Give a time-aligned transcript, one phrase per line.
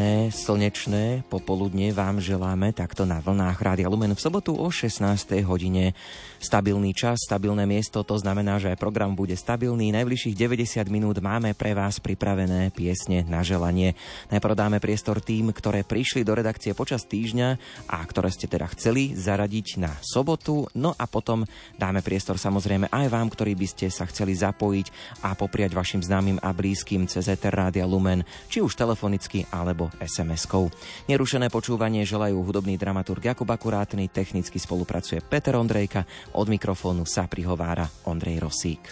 [0.00, 0.19] Amen.
[0.30, 5.02] Slnečné popoludne vám želáme takto na vlnách Rádia Lumen v sobotu o 16.
[5.42, 5.90] hodine.
[6.38, 9.90] Stabilný čas, stabilné miesto, to znamená, že program bude stabilný.
[9.90, 13.98] Najbližších 90 minút máme pre vás pripravené piesne na želanie.
[14.30, 17.48] Najprv dáme priestor tým, ktoré prišli do redakcie počas týždňa
[17.90, 20.70] a ktoré ste teda chceli zaradiť na sobotu.
[20.78, 21.42] No a potom
[21.74, 26.38] dáme priestor samozrejme aj vám, ktorí by ste sa chceli zapojiť a popriať vašim známym
[26.38, 30.68] a blízkym cez Rádia Lumen, či už telefonicky alebo SMS-kou.
[31.08, 36.04] Nerušené počúvanie želajú hudobný dramaturg Jakub Akurátny, technicky spolupracuje Peter Ondrejka,
[36.36, 38.84] od mikrofónu sa prihovára Ondrej Rosík.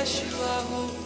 [0.00, 0.99] veste tua roupa.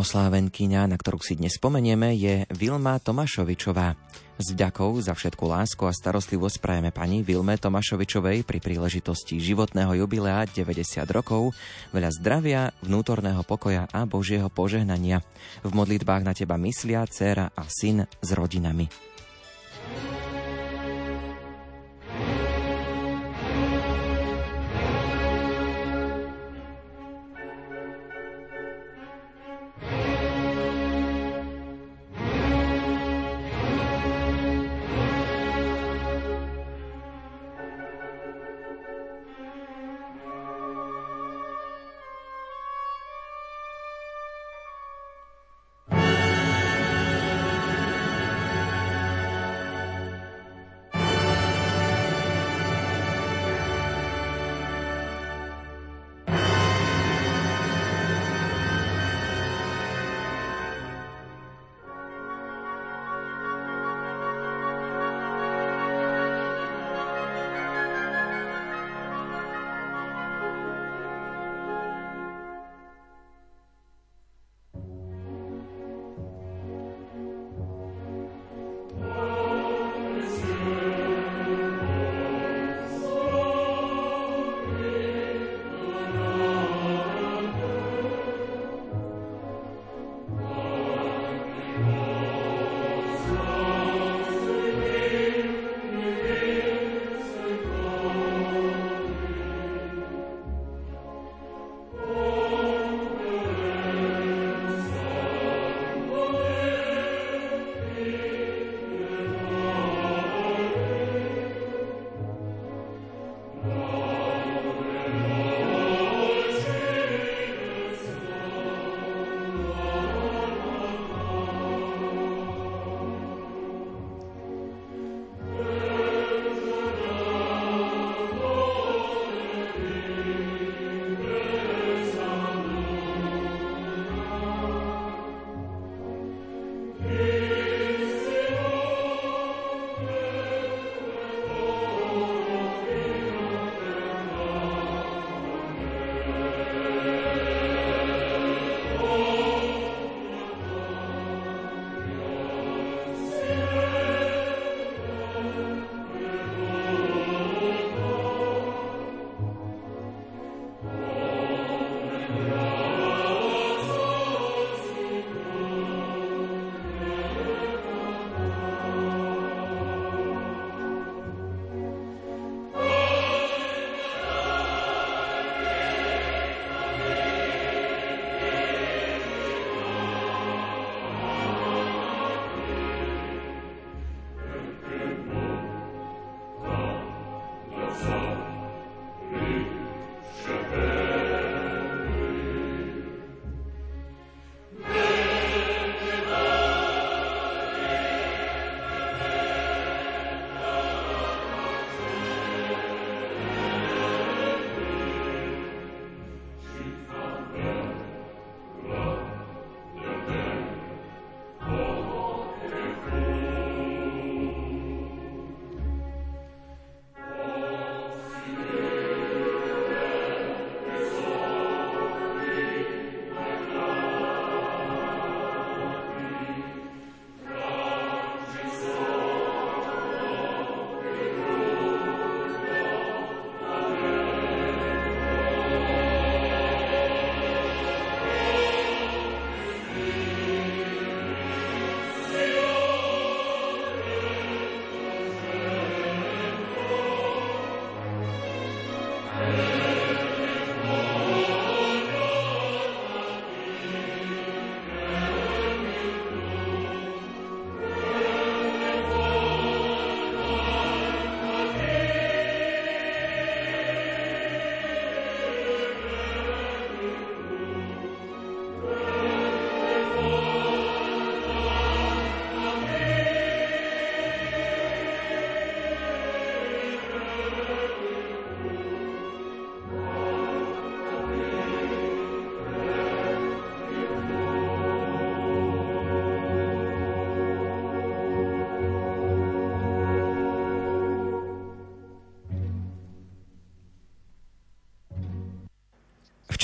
[0.00, 3.92] Oslávenkyňa, na ktorú si dnes spomenieme, je Vilma Tomášovičová.
[4.40, 10.48] S vďakou za všetku lásku a starostlivosť prajeme pani Vilme Tomášovičovej pri príležitosti životného jubilea
[10.48, 11.52] 90 rokov,
[11.92, 15.20] veľa zdravia, vnútorného pokoja a Božieho požehnania.
[15.60, 19.09] V modlitbách na teba myslia dcéra a syn s rodinami.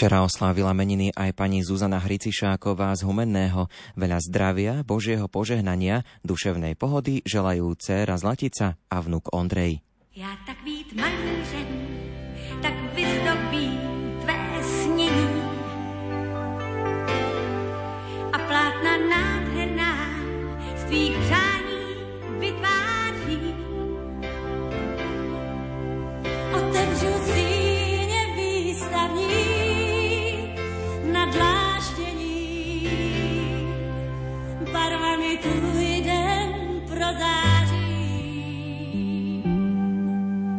[0.07, 3.67] Včera oslávila meniny aj pani Zuzana Hricišáková z Humenného.
[3.99, 9.83] Veľa zdravia, božieho požehnania, duševnej pohody želajú dcéra Zlatica a vnuk Ondrej.
[10.15, 11.71] Já tak být malířem,
[12.63, 13.67] tak vyzdobí
[14.23, 15.43] tvé snění.
[18.31, 19.95] A plátna nádherná
[20.79, 21.56] z tvých přání
[35.27, 36.53] mi tvůj den
[36.89, 37.77] prozáří.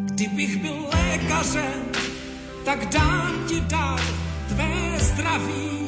[0.05, 1.83] Kdybych byl lékařem,
[2.65, 4.01] tak dám ti dar
[4.47, 5.86] tvé zdraví.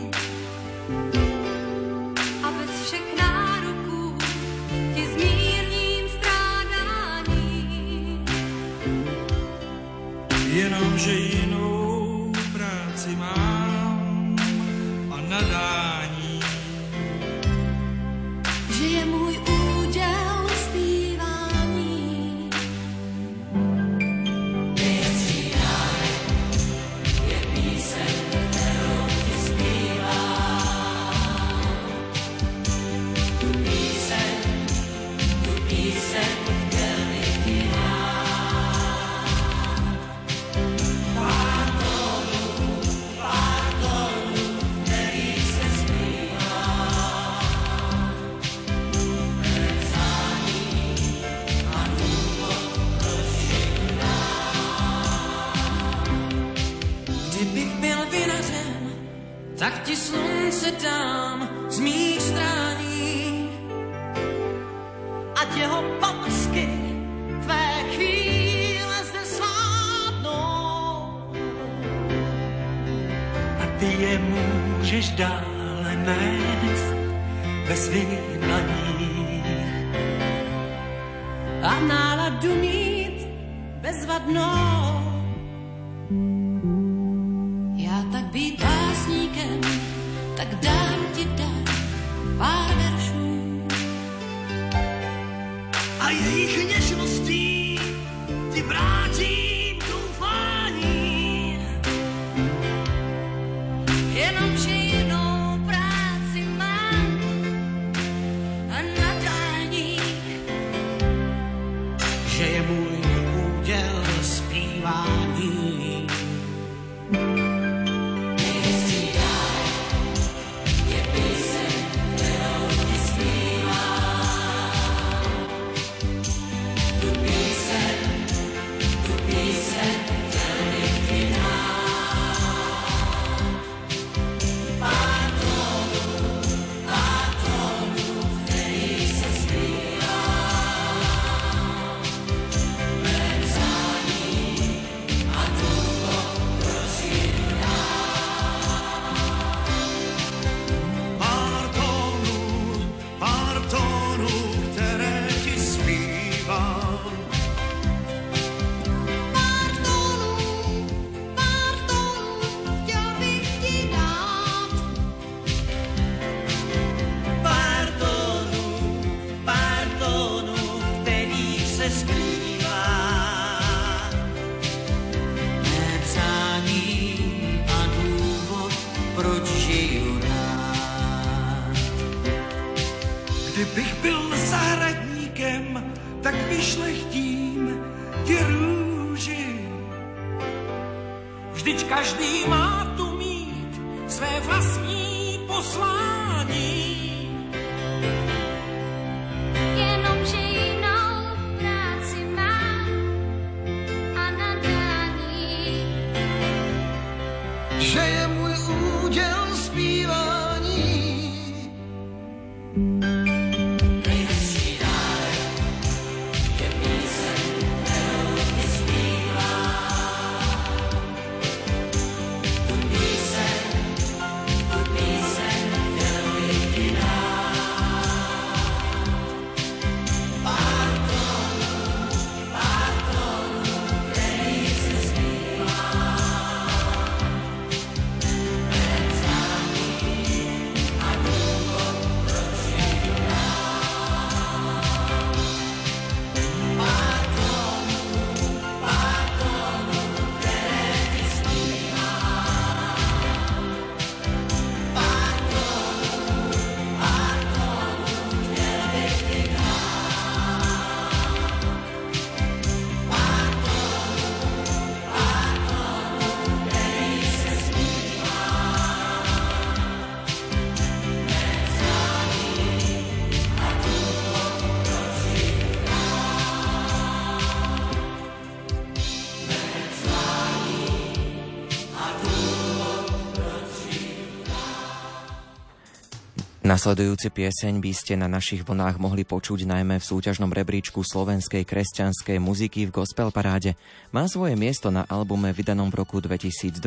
[286.70, 292.38] Nasledujúci pieseň by ste na našich vlnách mohli počuť najmä v súťažnom rebríčku slovenskej kresťanskej
[292.38, 293.74] muziky v Gospel Paráde.
[294.14, 296.78] Má svoje miesto na albume vydanom v roku 2022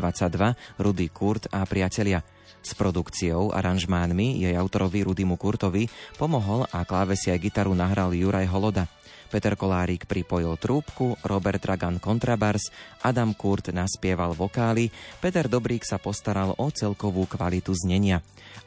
[0.78, 2.22] Rudy Kurt a priatelia.
[2.62, 8.86] S produkciou, aranžmánmi jej autorovi Rudymu Kurtovi pomohol a klávesi a gitaru nahral Juraj Holoda.
[9.34, 12.70] Peter Kolárik pripojil trúbku, Robert Dragan kontrabars,
[13.02, 18.22] Adam Kurt naspieval vokály, Peter Dobrík sa postaral o celkovú kvalitu znenia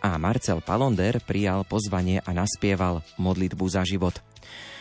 [0.06, 4.22] a Marcel Palonder prijal pozvanie a naspieval modlitbu za život.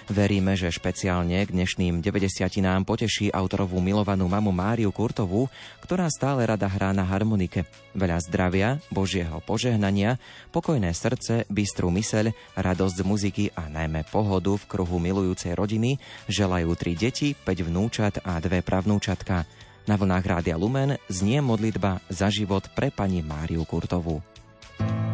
[0.04, 5.48] Veríme, že špeciálne k dnešným 90 nám poteší autorovú milovanú mamu Máriu Kurtovú,
[5.80, 7.64] ktorá stále rada hrá na harmonike.
[7.96, 10.20] Veľa zdravia, Božieho požehnania,
[10.52, 15.96] pokojné srdce, bystrú myseľ, radosť z muziky a najmä pohodu v kruhu milujúcej rodiny
[16.28, 19.48] želajú tri deti, 5 vnúčat a dve pravnúčatka.
[19.88, 24.20] Na vlnách Rádia Lumen znie modlitba za život pre pani Máriu Kurtovú.
[24.74, 25.13] Chráň,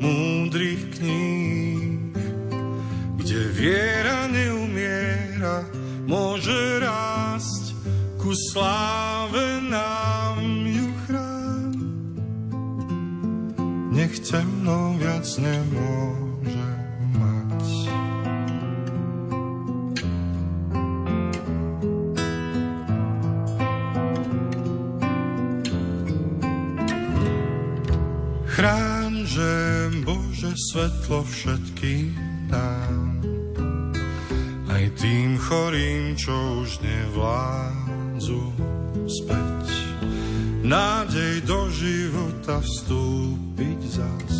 [0.00, 2.16] múdrych kníh,
[3.20, 5.68] kde viera neumiera,
[6.08, 7.76] môže rásť
[8.16, 11.72] ku sláve nám ju chrán.
[13.92, 16.68] Nech temno viac nemôže
[17.20, 17.62] mať.
[28.50, 28.99] Chrán,
[29.30, 29.52] že
[30.02, 32.18] Bože svetlo všetkým
[32.50, 33.22] dám,
[34.66, 38.42] aj tým chorým, čo už nevládzu
[39.06, 39.66] späť.
[40.66, 44.36] Nádej do života vstúpiť zas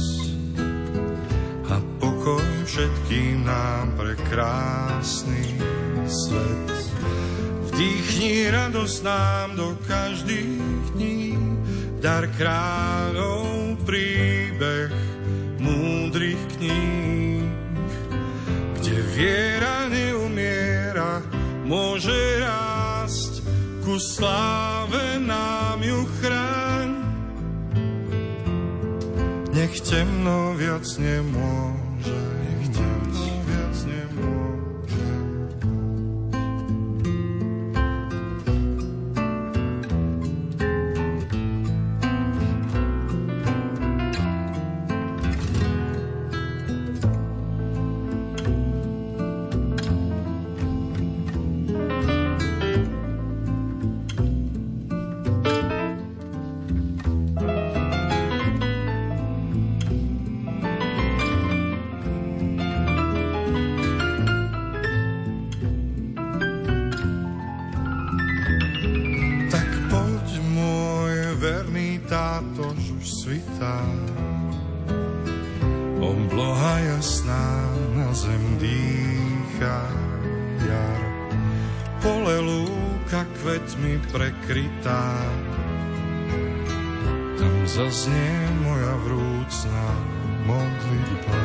[1.70, 5.54] a pokoj všetkým nám pre krásny
[6.10, 6.66] svet.
[7.70, 11.38] Vdýchni radosť nám do každých dní,
[12.02, 13.49] dar kráľov
[13.90, 14.94] príbeh
[15.58, 17.42] múdrych kníh,
[18.78, 21.18] kde viera neumiera,
[21.66, 23.42] môže rásť,
[23.82, 26.88] ku sláve nám ju chráň.
[29.50, 31.79] Nech temno viac nemôže,
[73.30, 73.78] svitá.
[76.02, 79.78] Obloha jasná na zem dýcha
[80.66, 81.02] jar.
[82.02, 85.14] Pole lúka kvetmi prekrytá.
[87.38, 89.86] Tam zaznie moja vrúcna
[90.50, 91.42] modlitba.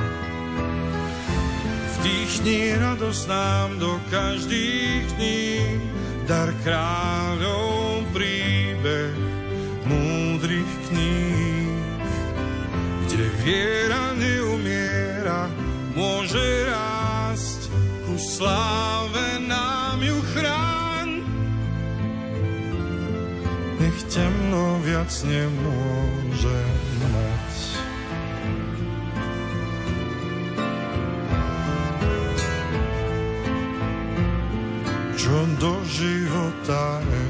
[2.01, 5.53] Vdýchni radosť nám do každých dní,
[6.25, 8.54] dar kráľov príbeh
[13.45, 15.45] kde viera neumiera,
[15.93, 17.69] môže rásť,
[18.09, 21.09] ku sláve nám ju chráň.
[23.77, 26.59] Nech temno viac nemôže
[27.13, 27.53] mať.
[35.25, 37.24] čo do života ešte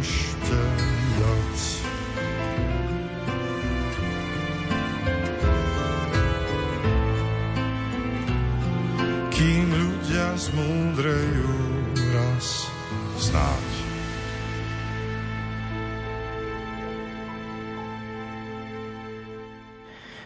[10.35, 11.51] zmúdrejú
[12.11, 12.67] raz.
[13.15, 13.19] V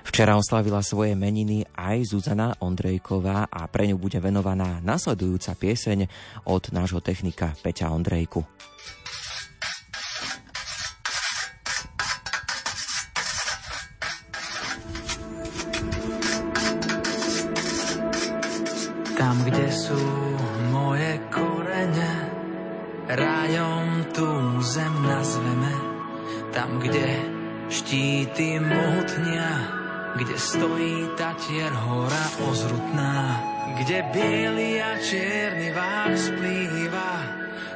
[0.10, 6.10] Včera oslavila svoje meniny aj Zuzana Ondrejková a pre ňu bude venovaná nasledujúca pieseň
[6.50, 8.44] od nášho technika Peťa Ondrejku.
[19.20, 20.00] Tam, kde sú
[20.72, 22.14] moje korene,
[23.04, 25.76] rájom tú zem nazveme.
[26.56, 27.20] Tam, kde
[27.68, 29.76] štíty mohutnia,
[30.16, 33.44] kde stojí Tatier hora ozrutná,
[33.84, 37.12] kde biely a čierny vár splýva,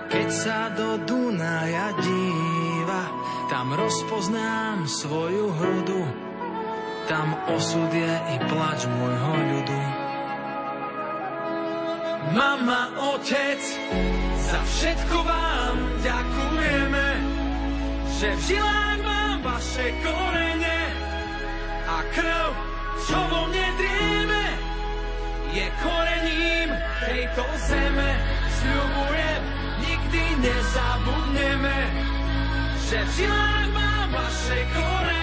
[0.08, 3.04] keď sa do Dunaja díva,
[3.52, 6.08] tam rozpoznám svoju hrudu,
[7.12, 9.93] tam osud je i plač môjho ľudu.
[12.32, 13.60] Mama, otec,
[14.40, 17.08] za všetko vám ďakujeme,
[18.16, 20.80] že v žilách mám vaše korene
[21.84, 22.52] a krv,
[23.04, 24.44] čo vo mne drieme,
[25.52, 26.70] je korením
[27.04, 28.12] tejto zeme.
[28.64, 29.42] Sľubujem,
[29.84, 31.80] nikdy nezabudneme,
[32.88, 35.23] že v žilách mám vaše korene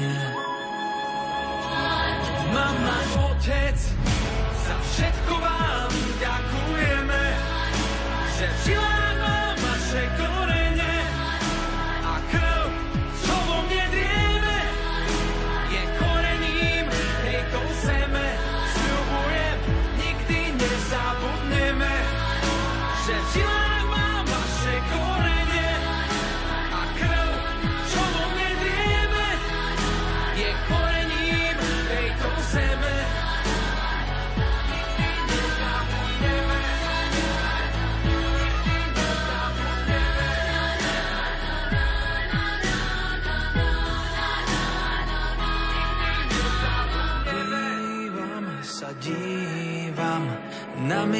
[2.61, 2.97] Mama,
[3.33, 3.77] otec,
[4.53, 6.10] za všetko vám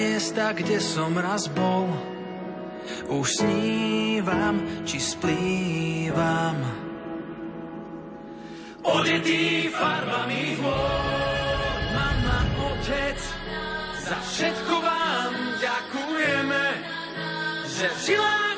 [0.01, 1.85] miesta, kde som raz bol.
[3.05, 6.57] Už snívam, či splývam.
[8.81, 13.19] Odetý farbami hôr, mama, otec,
[14.01, 16.63] za všetko vám ďakujeme,
[17.69, 18.50] že v žilách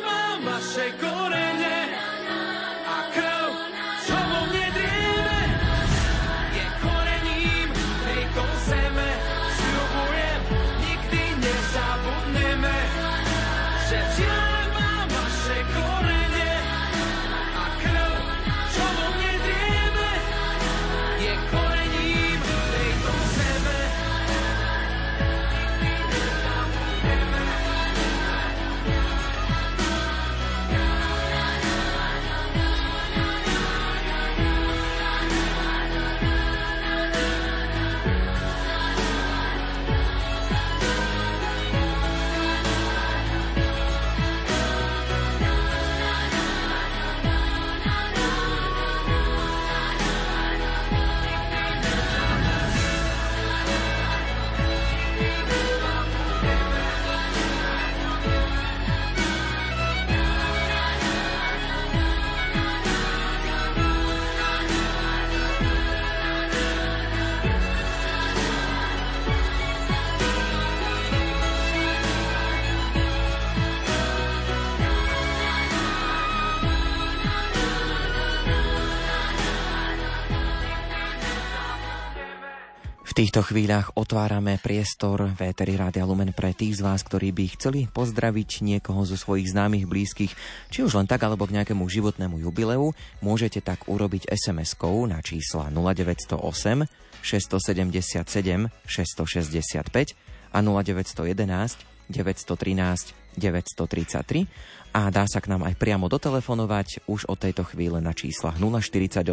[83.34, 88.62] týchto chvíľach otvárame priestor Véteri Rádia Lumen pre tých z vás, ktorí by chceli pozdraviť
[88.62, 90.38] niekoho zo svojich známych blízkych,
[90.70, 92.94] či už len tak alebo k nejakému životnému jubileu.
[93.26, 96.86] Môžete tak urobiť SMS-kou na čísla 0908
[97.26, 100.14] 677 665
[100.54, 104.46] a 0911 913 933
[104.94, 109.26] a dá sa k nám aj priamo dotelefonovať už od tejto chvíle na číslach 048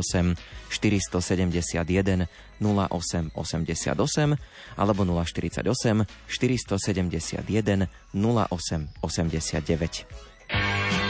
[0.73, 2.25] 471
[2.59, 11.10] 08 88 alebo 048 471 08 89.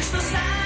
[0.00, 0.59] Nechceš to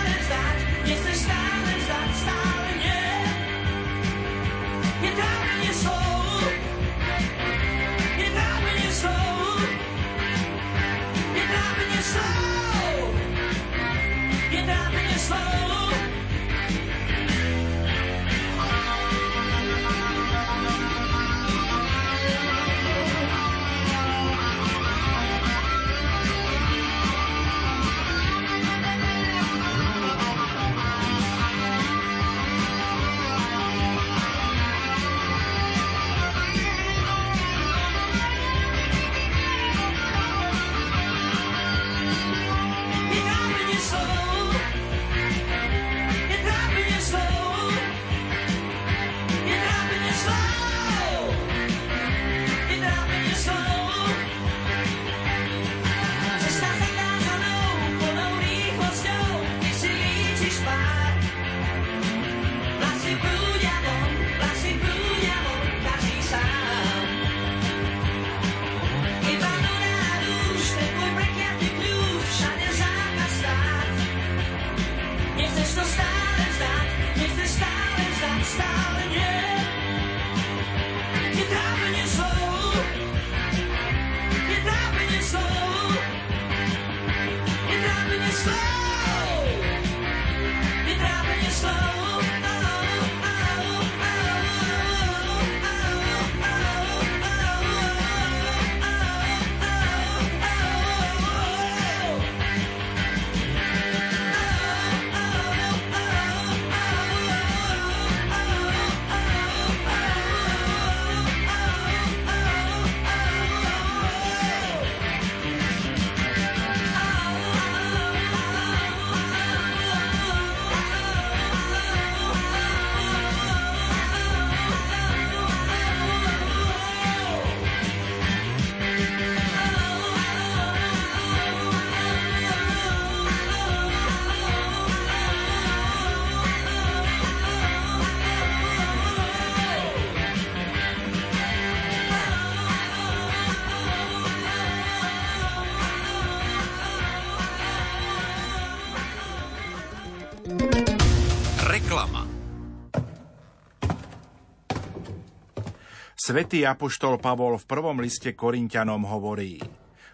[156.35, 159.63] Svetý apoštol Pavol v prvom liste Korintianom hovorí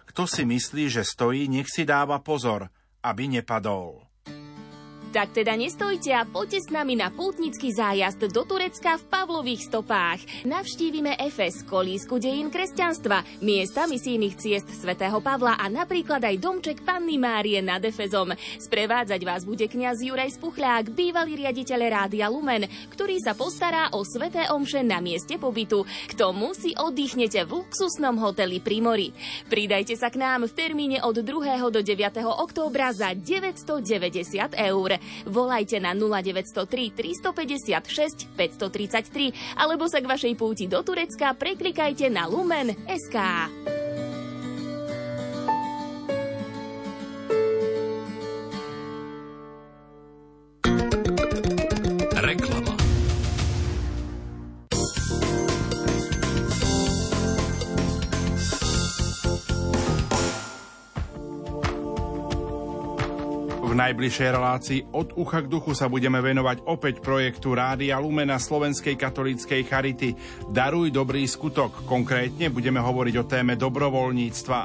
[0.05, 2.69] Kto si myslí, že stojí, nech si dáva pozor,
[3.01, 4.00] aby nepadol.
[5.11, 10.23] Tak teda nestojte a poďte s nami na pútnický zájazd do Turecka v Pavlových stopách.
[10.47, 17.19] Navštívime Efes, kolísku dejín kresťanstva, miesta misijných ciest svätého Pavla a napríklad aj domček Panny
[17.19, 18.31] Márie nad Efezom.
[18.63, 24.47] Sprevádzať vás bude kňaz Juraj Spuchľák, bývalý riaditeľ Rádia Lumen, ktorý sa postará o sveté
[24.47, 25.83] omše na mieste pobytu.
[26.07, 29.11] K tomu si oddychnete v luxusnom hoteli pri mori.
[29.51, 31.67] Pridajte sa k nám v termíne od 2.
[31.67, 31.99] do 9.
[32.23, 35.00] októbra za 990 eur.
[35.25, 42.73] Volajte na 0903 356 533 alebo sa k vašej púti do Turecka preklikajte na Lumen
[63.91, 69.67] najbližšej relácii od ucha k duchu sa budeme venovať opäť projektu Rádia Lumena Slovenskej katolíckej
[69.67, 70.15] charity
[70.47, 71.83] Daruj dobrý skutok.
[71.83, 74.59] Konkrétne budeme hovoriť o téme dobrovoľníctva.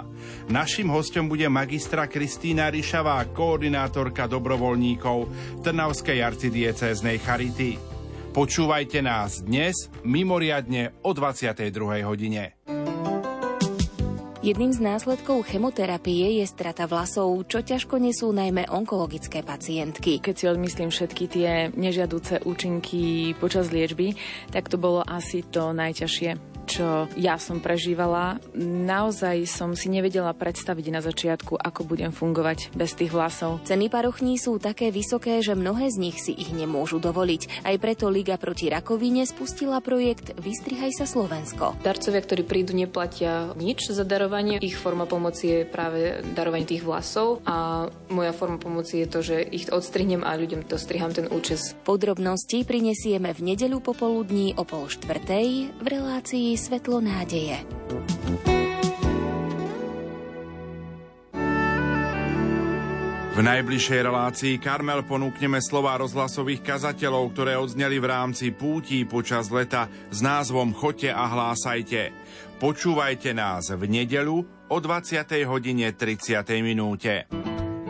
[0.55, 5.27] Naším hostom bude magistra Kristýna Ryšavá, koordinátorka dobrovoľníkov
[5.67, 7.83] Trnavskej arcidiecéznej charity.
[8.31, 11.75] Počúvajte nás dnes mimoriadne o 22.
[12.07, 12.55] hodine.
[14.47, 20.23] Jedným z následkov chemoterapie je strata vlasov, čo ťažko nesú najmä onkologické pacientky.
[20.23, 24.15] Keď si odmyslím všetky tie nežiaduce účinky počas liečby,
[24.55, 28.43] tak to bolo asi to najťažšie čo ja som prežívala.
[28.59, 33.63] Naozaj som si nevedela predstaviť na začiatku, ako budem fungovať bez tých vlasov.
[33.63, 37.63] Ceny parochní sú také vysoké, že mnohé z nich si ich nemôžu dovoliť.
[37.63, 41.79] Aj preto Liga proti rakovine spustila projekt Vystrihaj sa Slovensko.
[41.87, 44.59] Darcovia, ktorí prídu, neplatia nič za darovanie.
[44.59, 49.37] Ich forma pomoci je práve darovanie tých vlasov a moja forma pomoci je to, že
[49.47, 51.79] ich odstrihnem a ľuďom to striham ten účes.
[51.87, 57.63] Podrobnosti prinesieme v nedeľu popoludní o pol štvrtej v relácii svetlo nádeje.
[63.37, 69.93] V najbližšej relácii Karmel ponúkneme slova rozhlasových kazateľov, ktoré odzneli v rámci pútí počas leta
[70.09, 72.17] s názvom Choďte a hlásajte.
[72.57, 74.41] Počúvajte nás v nedelu
[74.73, 75.21] o 20.
[75.45, 76.49] hodine 30.
[76.65, 77.29] minúte.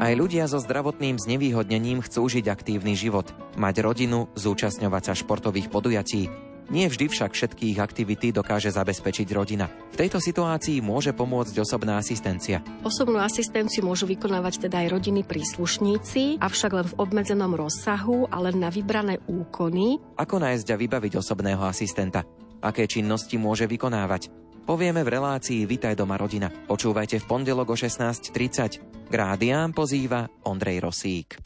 [0.03, 6.27] Aj ľudia so zdravotným znevýhodnením chcú žiť aktívny život, mať rodinu, zúčastňovať sa športových podujatí,
[6.69, 9.71] nie vždy však všetkých aktivity dokáže zabezpečiť rodina.
[9.95, 12.63] V tejto situácii môže pomôcť osobná asistencia.
[12.83, 18.59] Osobnú asistenciu môžu vykonávať teda aj rodiny príslušníci, avšak len v obmedzenom rozsahu a len
[18.59, 20.03] na vybrané úkony.
[20.19, 22.27] Ako nájsť a vybaviť osobného asistenta?
[22.63, 24.47] Aké činnosti môže vykonávať?
[24.67, 26.51] Povieme v relácii Vitaj doma rodina.
[26.51, 29.07] Počúvajte v pondelok o 16.30.
[29.07, 31.39] K rádiám pozýva Ondrej Rosík.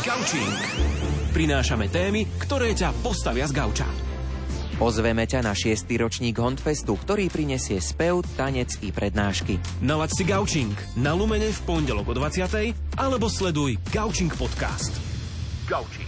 [0.00, 0.56] Gaučing.
[1.36, 4.05] Prinášame témy, ktoré ťa postavia z gauča.
[4.76, 5.88] Pozveme ťa na 6.
[5.96, 9.56] ročník Hondfestu, ktorý prinesie spev, tanec i prednášky.
[9.80, 12.76] Nalaď si Gaučing na Lumene v pondelok o 20.
[13.00, 14.92] alebo sleduj Gaučing podcast.
[15.64, 16.05] Gaučing.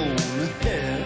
[0.00, 0.99] gonna hell.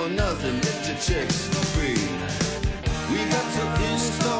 [0.00, 0.58] For nothing.
[0.60, 2.00] Get your chicks for free.
[3.10, 4.39] We got to install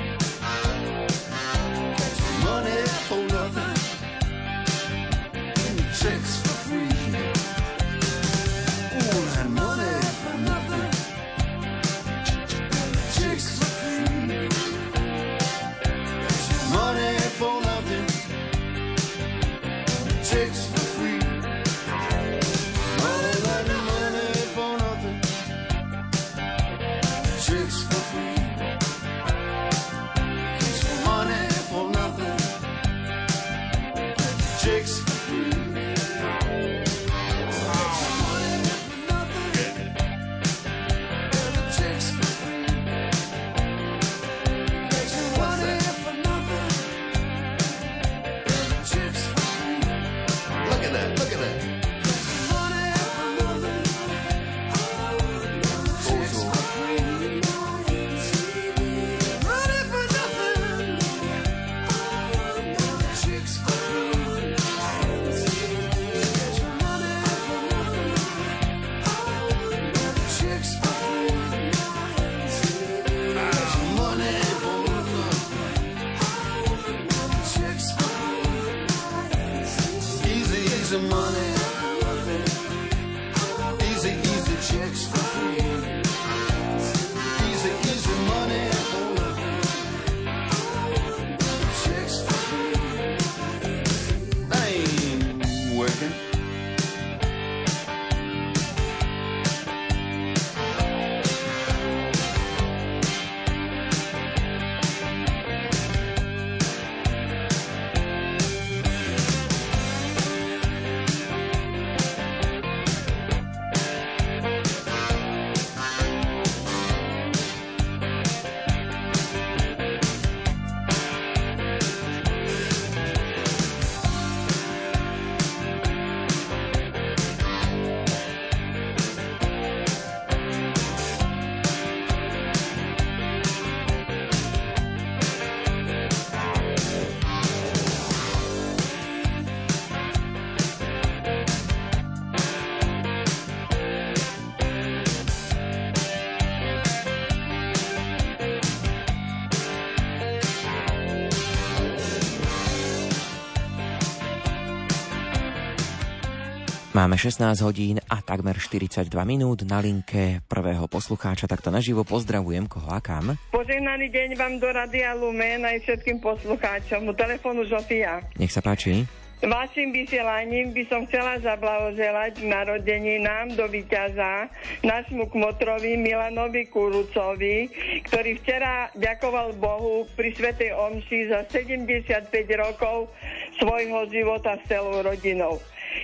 [157.01, 162.93] Máme 16 hodín a takmer 42 minút na linke prvého poslucháča, takto naživo pozdravujem koho
[162.93, 163.33] a kam.
[163.49, 167.09] Požehnaný deň vám do Radia Lumen aj všetkým poslucháčom.
[167.17, 168.21] Telefónu Žofia.
[168.37, 169.09] Nech sa páči.
[169.41, 174.53] Vašim vysielaním by som chcela zablahoželať k narodeninám do víťaza
[174.85, 177.65] nášmu kmotrovi Milanovi Kurucovi,
[178.05, 182.29] ktorý včera ďakoval Bohu pri Svetej Omši za 75
[182.61, 183.09] rokov
[183.57, 185.57] svojho života s celou rodinou.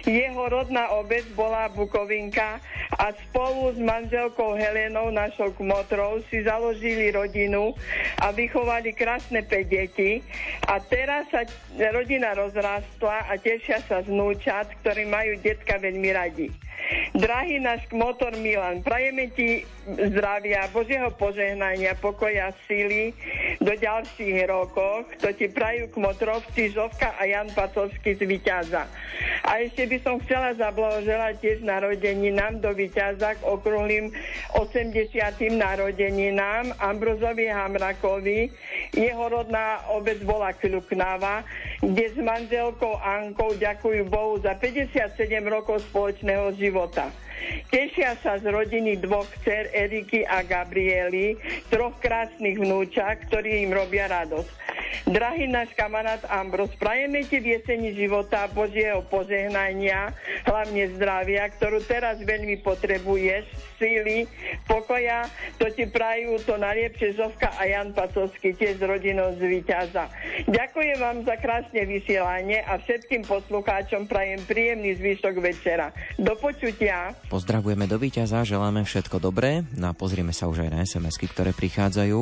[0.07, 2.63] Jeho rodná obec bola Bukovinka
[2.95, 7.75] a spolu s manželkou Helenou, našou kmotrou, si založili rodinu
[8.23, 10.23] a vychovali krásne 5 detí.
[10.71, 11.43] A teraz sa
[11.91, 14.07] rodina rozrastla a tešia sa z
[14.79, 16.47] ktorí majú detka veľmi radi.
[17.11, 23.11] Drahý náš motor Milan, prajeme ti zdravia, Božieho požehnania, pokoja, síly
[23.61, 25.09] do ďalších rokov.
[25.21, 28.85] To ti prajú kmotrovci Žovka a Jan Pacovský z Vyťaza.
[29.45, 34.13] A ešte by som chcela zablahoželať tiež narodeninám do víťaza k okrúhlým
[34.55, 34.93] 80.
[35.53, 38.51] narodeninám Ambrozovi Hamrakovi.
[38.93, 41.45] Jeho rodná obec bola Kľuknava,
[41.81, 47.09] kde s manželkou Ankou ďakujú Bohu za 57 rokov spoločného života.
[47.67, 51.35] Tešia sa z rodiny dvoch dcer Eriky a Gabriely,
[51.67, 54.76] troch krásnych vnúčak, ktorí im robia radosť.
[55.07, 60.11] Drahý náš kamarát Ambros, prajeme ti v jeseni života Božieho požehnania,
[60.43, 64.25] hlavne zdravia, ktorú teraz veľmi potrebuješ, síly,
[64.65, 65.29] pokoja,
[65.61, 70.09] to ti prajú to najlepšie Zovka a Jan Pacovský, tiež z rodinou z Výťaza.
[70.49, 75.93] Ďakujem vám za krásne vysielanie a všetkým poslucháčom prajem príjemný zvyšok večera.
[76.17, 77.13] Do počutia.
[77.29, 79.65] Pozdravujeme do víťaza, želáme všetko dobré.
[79.73, 82.19] No a pozrieme sa už aj na sms ktoré prichádzajú.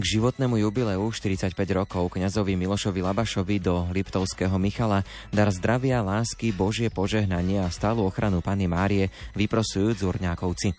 [0.00, 5.02] K životnému jubileu 45 rokov kňazovi Milošovi Labašovi do Liptovského Michala
[5.34, 10.72] dar zdravia, lásky, Božie požehnanie a stálu ochranu Pany Márie vyprosujú Zurňákovci.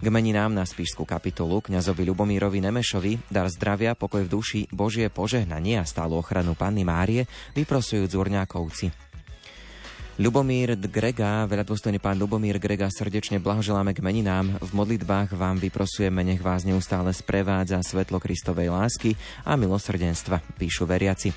[0.00, 5.76] K meninám na spíšskú kapitolu kňazovi Lubomírovi Nemešovi dar zdravia, pokoj v duši, Božie požehnanie
[5.76, 9.09] a stálu ochranu Panny Márie vyprosujú Zurňákovci.
[10.18, 14.58] Ľubomír Grega, veľa dôstojný pán Ľubomír Grega, srdečne blahoželáme k meninám.
[14.58, 19.14] V modlitbách vám vyprosujeme, nech vás neustále sprevádza svetlo Kristovej lásky
[19.46, 21.30] a milosrdenstva, píšu veriaci.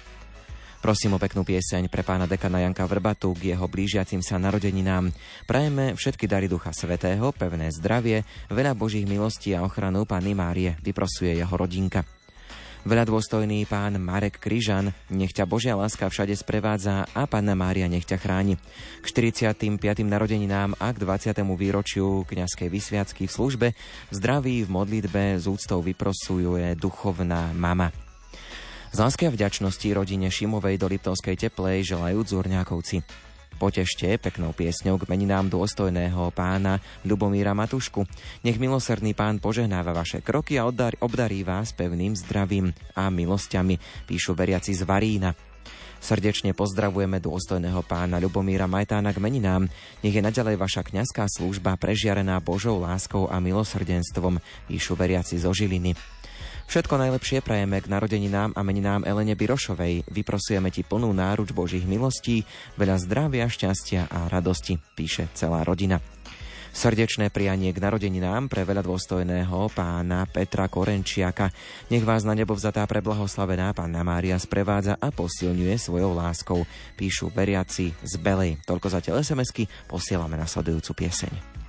[0.83, 5.15] Prosím o peknú pieseň pre pána dekana Janka Vrbatu k jeho blížiacim sa narodeninám.
[5.47, 11.39] Prajeme všetky dary Ducha Svetého, pevné zdravie, veľa Božích milostí a ochranu Panny Márie, vyprosuje
[11.39, 12.22] jeho rodinka.
[12.83, 18.03] Veľa dôstojný pán Marek Kryžan, nech ťa Božia láska všade sprevádza a Panna Mária nech
[18.03, 18.59] ťa chráni.
[18.99, 19.71] K 45.
[20.03, 21.31] narodeninám a k 20.
[21.55, 23.67] výročiu kňazskej vysviacky v službe
[24.11, 27.87] zdraví v modlitbe z úctou vyprosuje duchovná mama.
[28.91, 32.99] Z lásky a vďačnosti rodine Šimovej do Liptovskej teplej želajú Zurňákovci.
[33.61, 38.03] Potešte peknou piesňou k meninám dôstojného pána Ľubomíra Matušku.
[38.43, 40.67] Nech milosrdný pán požehnáva vaše kroky a
[40.99, 45.31] obdarí vás pevným zdravím a milosťami, píšu veriaci z Varína.
[46.03, 49.71] Srdečne pozdravujeme dôstojného pána Ľubomíra Majtána k meninám.
[50.03, 55.95] Nech je naďalej vaša kňazská služba prežiarená Božou láskou a milosrdenstvom, píšu veriaci zo Žiliny.
[56.73, 60.09] Všetko najlepšie prajeme k narodeninám a meninám Elene Birošovej.
[60.09, 62.49] Vyprosujeme ti plnú náruč Božích milostí,
[62.81, 66.01] veľa zdravia, šťastia a radosti, píše celá rodina.
[66.73, 71.53] Srdečné prianie k narodeninám pre veľa dôstojného pána Petra Korenčiaka.
[71.93, 76.65] Nech vás na nebo vzatá preblahoslavená Panna Mária sprevádza a posilňuje svojou láskou,
[76.97, 78.57] píšu veriaci z Belej.
[78.65, 81.62] Toľko za SMS-ky, posielame nasledujúcu pieseň.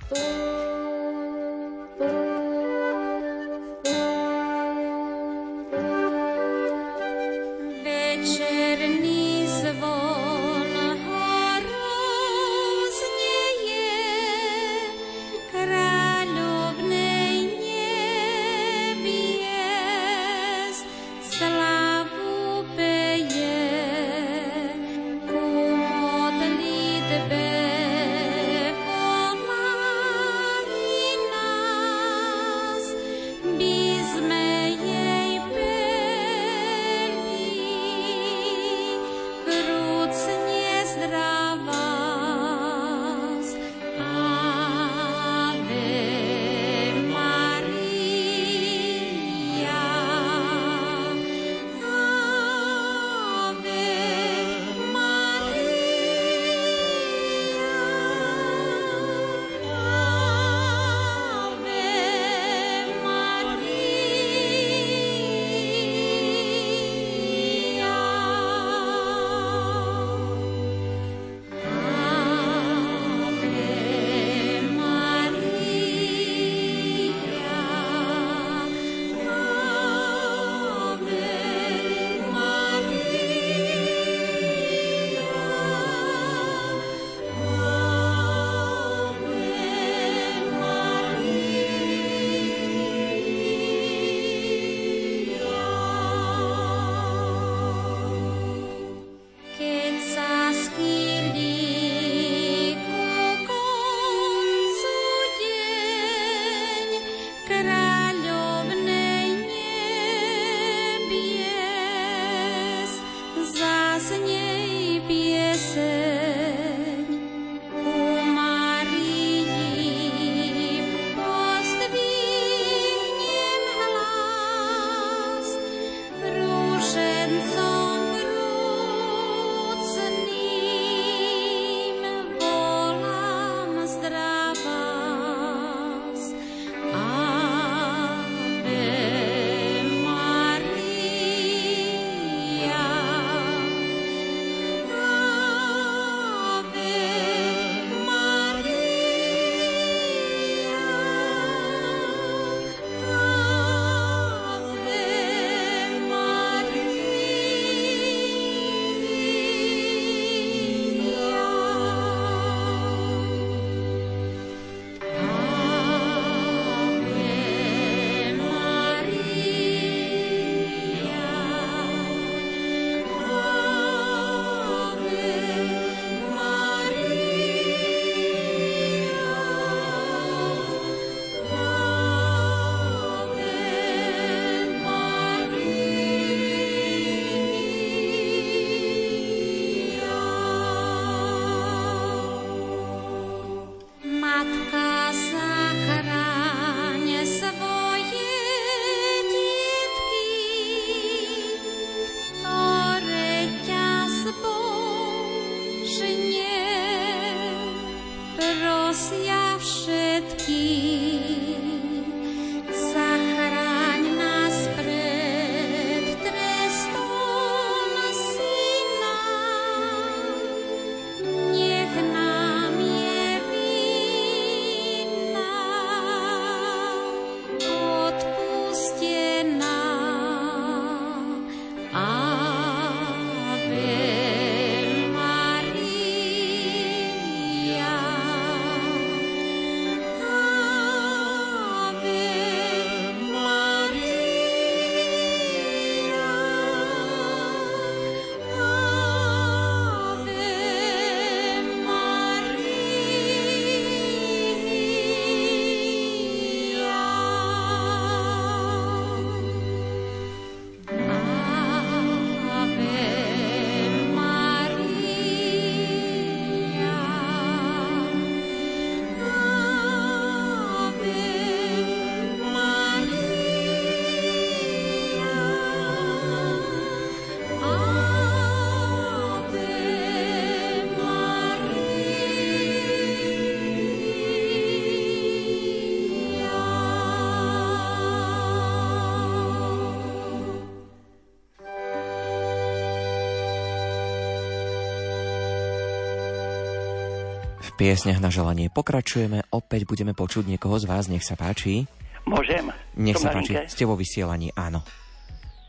[297.75, 301.83] Piesňach na želanie pokračujeme, opäť budeme počuť niekoho z vás, nech sa páči.
[302.23, 302.71] Môžem?
[302.95, 303.69] Nech sa páči, linke.
[303.69, 304.81] ste vo vysielaní, áno.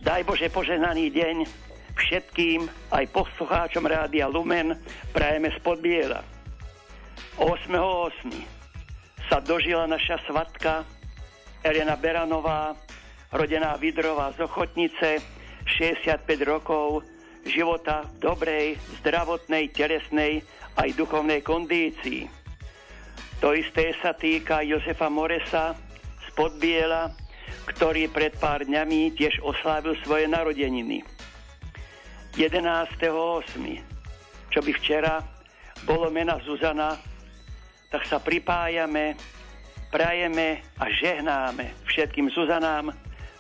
[0.01, 1.37] Daj Bože požehnaný deň
[1.99, 4.79] všetkým, aj poslucháčom Rádia Lumen,
[5.11, 6.23] prajeme spod biela.
[7.43, 8.31] 8.8.
[9.27, 10.87] sa dožila naša svatka
[11.67, 12.79] Elena Beranová,
[13.35, 15.21] rodená Vidrová z Ochotnice,
[15.67, 17.03] 65 rokov,
[17.47, 18.67] života v dobrej,
[19.01, 20.43] zdravotnej, telesnej
[20.77, 22.29] aj duchovnej kondícii.
[23.41, 25.77] To isté sa týka Josefa Moresa
[26.25, 27.13] z Podbiela,
[27.67, 31.05] ktorý pred pár dňami tiež oslávil svoje narodeniny.
[32.37, 35.25] 11.8., čo by včera
[35.85, 36.97] bolo mena Zuzana,
[37.93, 39.17] tak sa pripájame,
[39.89, 42.93] prajeme a žehnáme všetkým Zuzanám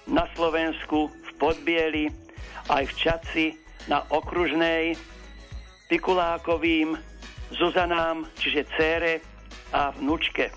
[0.06, 2.08] na Slovensku, v Podbieli,
[2.72, 3.46] aj v Čaci,
[3.86, 4.98] na Okružnej,
[5.86, 6.98] Pikulákovým,
[7.54, 9.22] Zuzanám, čiže cére
[9.70, 10.50] a vnúčke.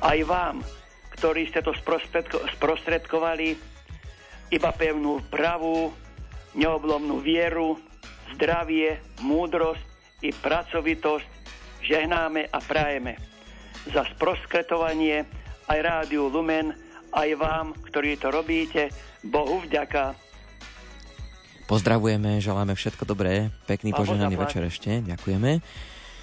[0.00, 0.64] Aj vám,
[1.12, 3.52] ktorí ste to sprostredko- sprostredkovali,
[4.48, 5.92] iba pevnú pravú,
[6.56, 7.76] neoblomnú vieru,
[8.32, 9.84] zdravie, múdrosť
[10.24, 11.28] i pracovitosť
[11.84, 13.20] žehnáme a prajeme.
[13.92, 15.28] Za sprostredkovanie
[15.68, 16.72] aj rádiu Lumen,
[17.12, 18.88] aj vám, ktorí to robíte,
[19.20, 20.27] Bohu vďaka.
[21.68, 25.60] Pozdravujeme, želáme všetko dobré, pekný A požehnaný večer ešte, ďakujeme.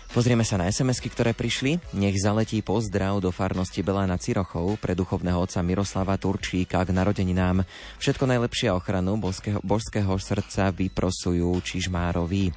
[0.09, 1.77] Pozrieme sa na SMS-ky, ktoré prišli.
[1.93, 7.61] Nech zaletí pozdrav do farnosti Belána Cirochov pre duchovného otca Miroslava Turčíka k narodeninám.
[8.01, 12.49] Všetko najlepšie ochranu božského, božského srdca vyprosujú Čižmárovi.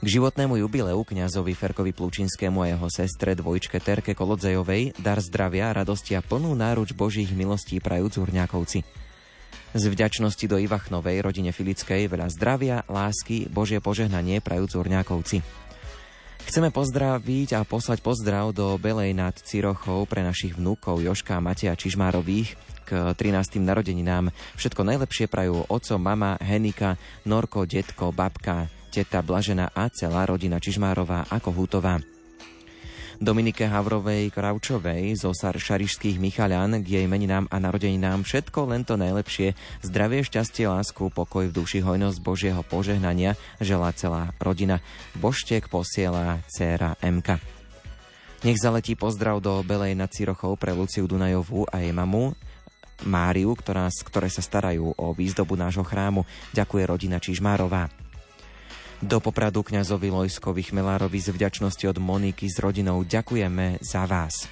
[0.00, 6.16] K životnému jubileu kňazovi Ferkovi Plučinskému a jeho sestre dvojčke Terke Kolodzejovej dar zdravia, radosti
[6.16, 9.09] a plnú náruč Božích milostí prajú Zurňákovci.
[9.70, 15.46] Z vďačnosti do Ivachnovej rodine Filickej veľa zdravia, lásky, Božie požehnanie prajú Zurňákovci.
[16.50, 21.78] Chceme pozdraviť a poslať pozdrav do Belej nad Cirochou pre našich vnúkov Joška a Mateja
[21.78, 23.62] Čižmárových k 13.
[23.62, 24.34] narodeninám.
[24.58, 31.30] Všetko najlepšie prajú oco, mama, Henika, Norko, detko, babka, teta Blažena a celá rodina Čižmárová
[31.30, 32.02] a Kohútová.
[33.20, 39.52] Dominike Havrovej Kravčovej zo Šarišských Michaľan k jej meninám a narodeninám všetko len to najlepšie,
[39.84, 44.80] zdravie, šťastie, lásku, pokoj v duši, hojnosť Božieho požehnania želá celá rodina.
[45.20, 47.36] Boštek posiela dcéra MK.
[48.48, 52.32] Nech zaletí pozdrav do Belej nad Cirochou pre Luciu Dunajovú a jej mamu,
[53.04, 56.24] Máriu, ktorá, ktoré sa starajú o výzdobu nášho chrámu.
[56.56, 58.09] Ďakuje rodina Čižmárová.
[59.00, 64.44] Do popradu kňazovi Lojskovi Chmelárovi z vďačnosti od Moniky s rodinou ďakujeme za vás.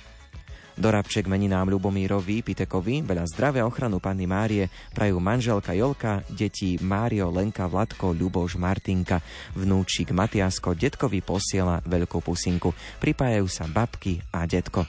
[0.73, 7.29] Do Rabček meninám Ľubomírovi Pitekovi veľa zdravia ochranu Panny Márie prajú manželka Jolka, deti Mário,
[7.29, 9.21] Lenka, Vladko, Ľuboš, Martinka,
[9.53, 12.73] vnúčik Matiasko, detkovi posiela veľkú pusinku.
[13.05, 14.89] Pripájajú sa babky a detko.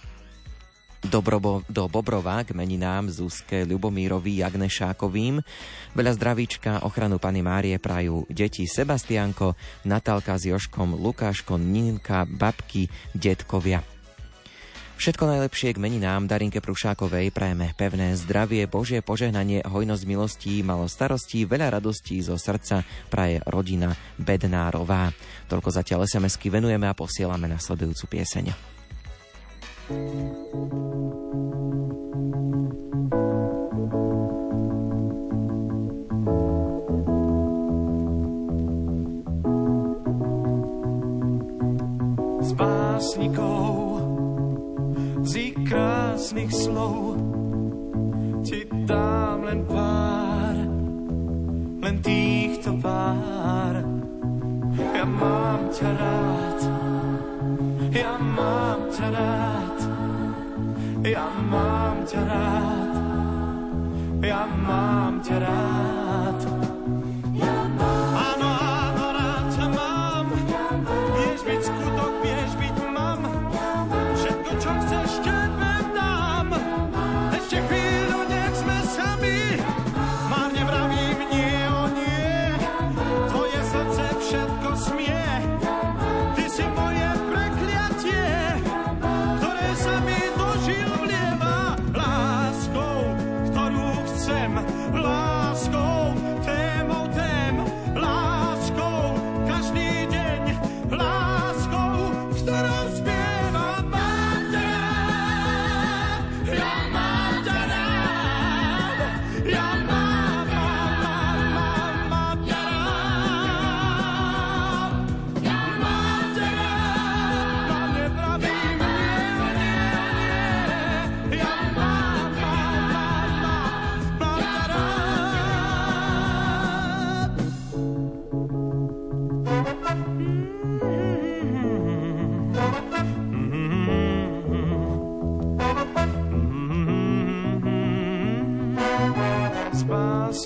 [1.00, 5.39] Do, Brobo, do Bobrova k meninám Zuzke Ľubomírovi Jagnešákovým.
[5.95, 9.56] Veľa zdravíčka ochranu Pany Márie prajú deti Sebastianko,
[9.88, 13.80] Natálka s Joškom, Lukáško, Ninka, babky, detkovia.
[15.00, 21.47] Všetko najlepšie k meninám Darinke Prušákovej prajeme pevné zdravie, Božie požehnanie, hojnosť milostí, malo starostí,
[21.47, 25.16] veľa radostí zo srdca praje rodina Bednárová.
[25.47, 28.79] Toľko zatiaľ SMS-ky venujeme a posielame nasledujúcu pieseň.
[29.90, 29.94] Z
[42.54, 43.98] básnikov,
[45.26, 45.50] z
[46.54, 47.18] slov
[48.46, 50.54] ti dám len pár,
[51.82, 53.82] len týchto pár.
[54.78, 56.60] Ja mám ťa rád,
[57.90, 59.79] ja mám ťa rád,
[61.04, 62.93] ja mám ťa rád,
[64.20, 66.09] ja mám ťa rád.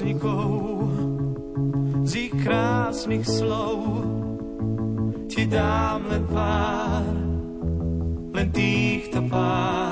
[0.04, 0.92] Básnikov,
[2.04, 4.04] z ich krásnych slov
[5.32, 7.08] ti dám len pár,
[8.36, 9.83] len týchto pár.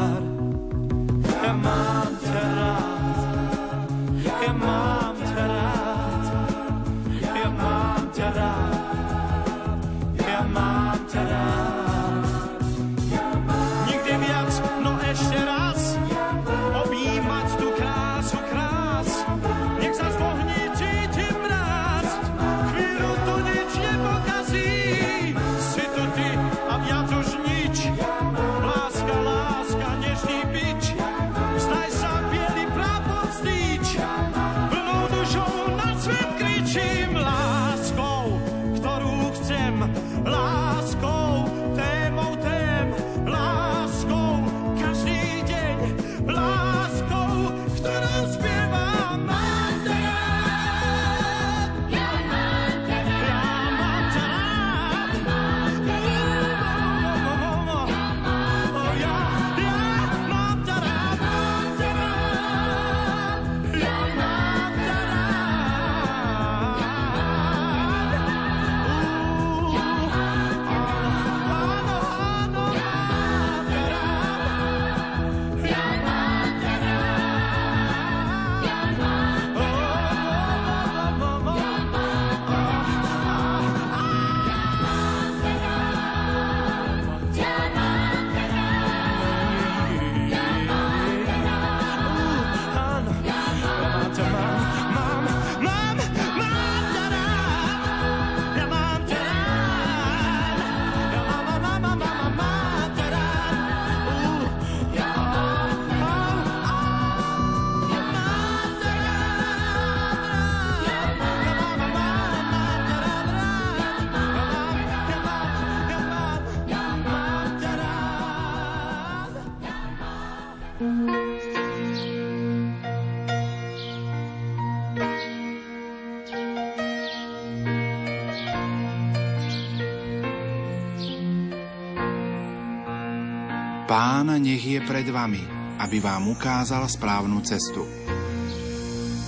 [134.41, 135.45] Nech je pred vami,
[135.77, 137.85] aby vám ukázal správnu cestu.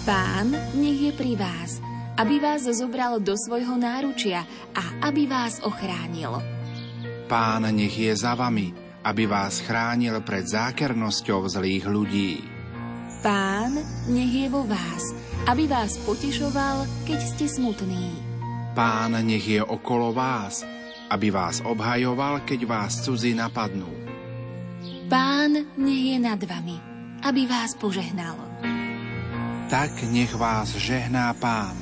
[0.03, 1.79] Pán nech je pri vás,
[2.17, 4.43] aby vás zobral do svojho náručia
[4.73, 6.41] a aby vás ochránil.
[7.29, 8.73] Pán nech je za vami,
[9.05, 12.31] aby vás chránil pred zákernosťou zlých ľudí.
[13.21, 13.79] Pán
[14.11, 15.15] nech je vo vás,
[15.47, 18.11] aby vás potešoval, keď ste smutní.
[18.73, 20.65] Pán nech je okolo vás,
[21.13, 23.92] aby vás obhajoval, keď vás cudzí napadnú
[26.33, 26.81] nad vami,
[27.29, 28.41] aby vás požehnalo.
[29.69, 31.77] Tak nech vás žehná Pán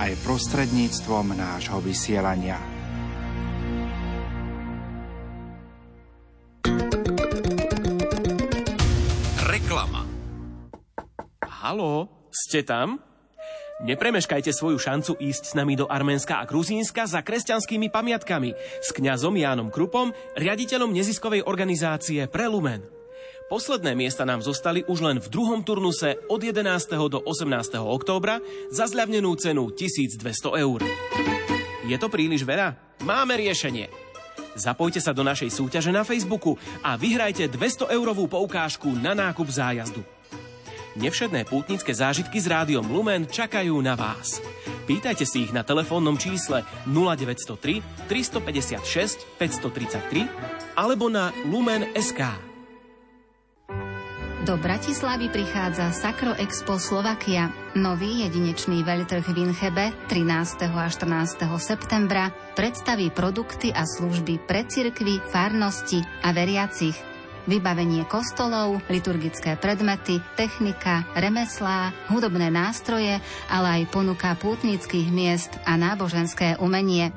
[0.00, 2.56] aj prostredníctvom nášho vysielania.
[9.44, 10.08] Reklama
[11.44, 13.04] Halo, ste tam?
[13.84, 19.36] Nepremeškajte svoju šancu ísť s nami do Arménska a Gruzínska za kresťanskými pamiatkami s kňazom
[19.36, 22.99] Jánom Krupom, riaditeľom neziskovej organizácie Prelumen.
[23.50, 26.62] Posledné miesta nám zostali už len v druhom turnuse od 11.
[27.10, 27.82] do 18.
[27.82, 28.38] októbra
[28.70, 30.22] za zľavnenú cenu 1200
[30.54, 30.86] eur.
[31.82, 32.78] Je to príliš veľa?
[33.02, 33.90] Máme riešenie.
[34.54, 40.06] Zapojte sa do našej súťaže na Facebooku a vyhrajte 200 eurovú poukážku na nákup zájazdu.
[40.94, 44.38] Nevšedné pútnické zážitky s rádiom Lumen čakajú na vás.
[44.86, 52.49] Pýtajte si ich na telefónnom čísle 0903 356 533 alebo na lumen.sk.
[54.40, 60.64] Do Bratislavy prichádza Sakro Expo Slovakia, nový jedinečný veľtrh v Inchebe 13.
[60.64, 61.44] a 14.
[61.60, 66.96] septembra predstaví produkty a služby pre cirkvy, farnosti a veriacich.
[67.44, 73.20] Vybavenie kostolov, liturgické predmety, technika, remeslá, hudobné nástroje,
[73.52, 77.12] ale aj ponuka pútnických miest a náboženské umenie.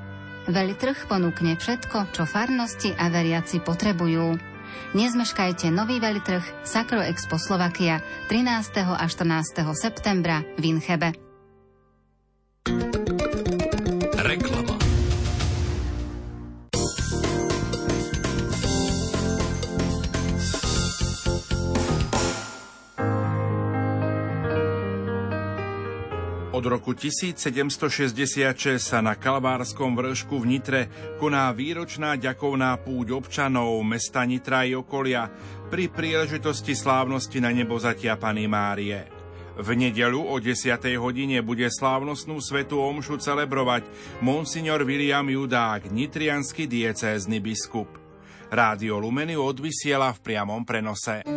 [0.52, 4.53] Veľtrh ponúkne všetko, čo farnosti a veriaci potrebujú.
[4.94, 8.84] Nezmeškajte nový veľtrh Sakro Expo Slovakia 13.
[8.94, 9.64] a 14.
[9.74, 11.23] septembra v Inchebe.
[26.64, 30.82] Od roku 1766 sa na Kalvárskom vršku v Nitre
[31.20, 35.28] koná výročná ďakovná púť občanov mesta Nitra i okolia
[35.68, 39.12] pri príležitosti slávnosti na nebo zatia Pany Márie.
[39.60, 40.80] V nedelu o 10.
[41.04, 43.84] hodine bude slávnostnú svetu omšu celebrovať
[44.24, 47.92] monsignor William Judák, nitrianský diecézny biskup.
[48.48, 51.28] Rádio Lumeny odvysiela v priamom prenose.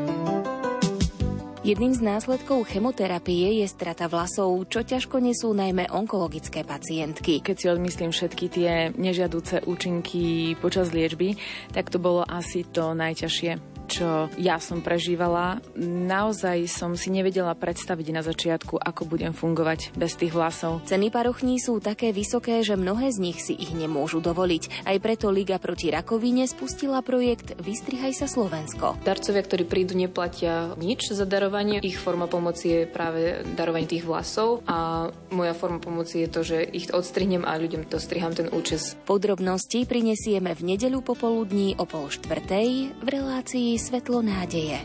[1.67, 7.43] Jedným z následkov chemoterapie je strata vlasov, čo ťažko nesú najmä onkologické pacientky.
[7.43, 11.35] Keď si odmyslím všetky tie nežiaduce účinky počas liečby,
[11.75, 15.63] tak to bolo asi to najťažšie čo ja som prežívala.
[15.79, 20.83] Naozaj som si nevedela predstaviť na začiatku, ako budem fungovať bez tých vlasov.
[20.85, 24.85] Ceny parochní sú také vysoké, že mnohé z nich si ich nemôžu dovoliť.
[24.85, 28.99] Aj preto Liga proti rakovine spustila projekt Vystrihaj sa Slovensko.
[29.07, 31.79] Darcovia, ktorí prídu, neplatia nič za darovanie.
[31.81, 36.59] Ich forma pomoci je práve darovanie tých vlasov a moja forma pomoci je to, že
[36.67, 38.99] ich odstrihnem a ľuďom to striham ten účes.
[39.07, 44.83] Podrobnosti prinesieme v nedeľu popoludní o pol štvrtej v relácii Svetlo nádeje.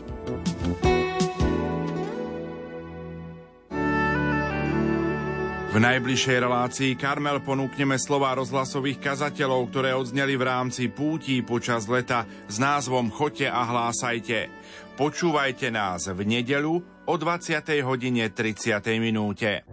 [5.72, 12.28] V najbližšej relácii Karmel ponúkneme slova rozhlasových kazateľov, ktoré odzneli v rámci pútí počas leta
[12.44, 14.52] s názvom Choďte a hlásajte.
[15.00, 16.76] Počúvajte nás v nedelu
[17.08, 17.64] o 20.
[17.88, 18.84] hodine 30.
[19.00, 19.64] minúte.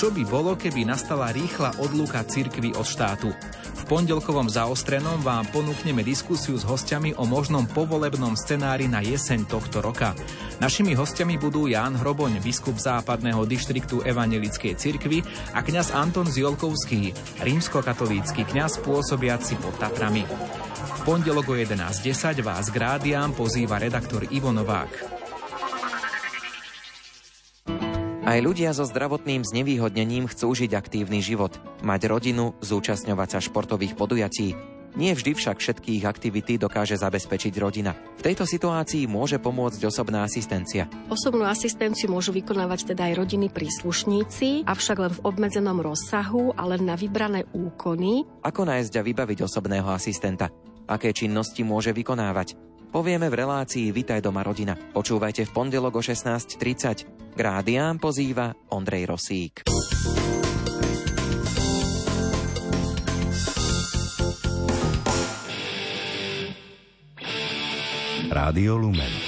[0.00, 3.28] Čo by bolo, keby nastala rýchla odluka cirkvy od štátu?
[3.92, 10.16] Pondelkovom zaostrenom vám ponúkneme diskusiu s hostiami o možnom povolebnom scenári na jeseň tohto roka.
[10.64, 15.20] Našimi hostiami budú Ján Hroboň, biskup západného dištriktu Evangelickej cirkvy
[15.52, 17.12] a kňaz Anton Ziolkovský,
[17.44, 20.24] rímskokatolícky kňaz pôsobiaci pod Tatrami.
[20.24, 25.21] V pondelok o 11.10 vás k rádiám pozýva redaktor Ivo Novák.
[28.32, 31.52] Aj ľudia so zdravotným znevýhodnením chcú žiť aktívny život,
[31.84, 34.56] mať rodinu, zúčastňovať sa športových podujatí.
[34.96, 37.92] Nie vždy však všetkých aktivity dokáže zabezpečiť rodina.
[37.92, 40.88] V tejto situácii môže pomôcť osobná asistencia.
[41.12, 46.88] Osobnú asistenciu môžu vykonávať teda aj rodiny príslušníci, avšak len v obmedzenom rozsahu a len
[46.88, 48.24] na vybrané úkony.
[48.48, 50.48] Ako nájsť a vybaviť osobného asistenta?
[50.88, 52.71] Aké činnosti môže vykonávať?
[52.92, 54.76] Povieme v relácii Vitaj doma rodina.
[54.76, 57.32] Počúvajte v pondelok o 16.30.
[57.32, 59.64] K rádiám pozýva Ondrej Rosík.
[68.28, 69.21] Rádio Lumen.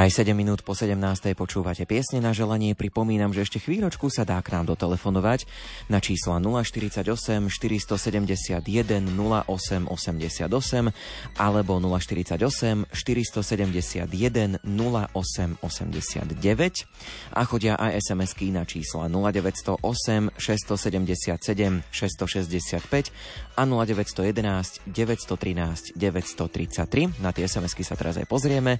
[0.00, 0.96] Aj 7 minút po 17.
[1.36, 2.72] počúvate piesne na želanie.
[2.72, 5.44] Pripomínam, že ešte chvíľočku sa dá k nám dotelefonovať
[5.90, 10.94] na čísla 048 471 08 88
[11.36, 23.10] alebo 048 471 08 89 a chodia aj SMS-ky na čísla 0908 677 665
[23.58, 27.20] a 0911 913 933.
[27.20, 28.78] Na tie SMS-ky sa teraz aj pozrieme.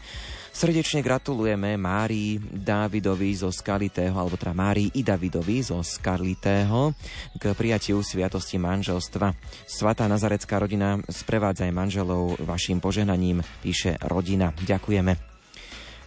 [0.50, 6.94] Srdečne gratulujeme Márii Dávidovi zo Skalitého, alebo teda Márii i Davidovi zo Skalitého
[7.36, 9.34] k prijatiu sviatosti manželstva.
[9.64, 14.52] Svatá nazarecká rodina sprevádza aj manželov vašim požehnaním, píše rodina.
[14.56, 15.30] Ďakujeme.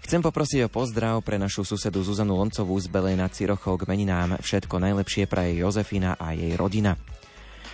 [0.03, 4.35] Chcem poprosiť o pozdrav pre našu susedu Zuzanu Loncovú z Belej nad Cirochou k meninám.
[4.43, 6.99] Všetko najlepšie praje Jozefina a jej rodina.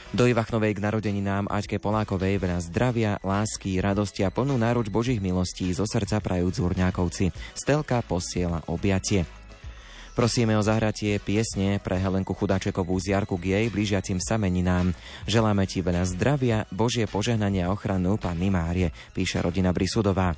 [0.10, 5.70] Do Ivachnovej k narodeninám Aťke Polákovej veľa zdravia, lásky, radosti a plnú náruč Božích milostí
[5.70, 7.30] zo srdca prajú Zúrňákovci.
[7.54, 9.26] Stelka posiela objatie.
[10.18, 14.92] Prosíme o zahratie piesne pre Helenku Chudáčekovú z Jarku k jej blížiacim sameninám.
[15.30, 20.36] Želáme ti veľa zdravia, Božie požehnanie a ochranu Panny Márie, píše rodina Brisudová.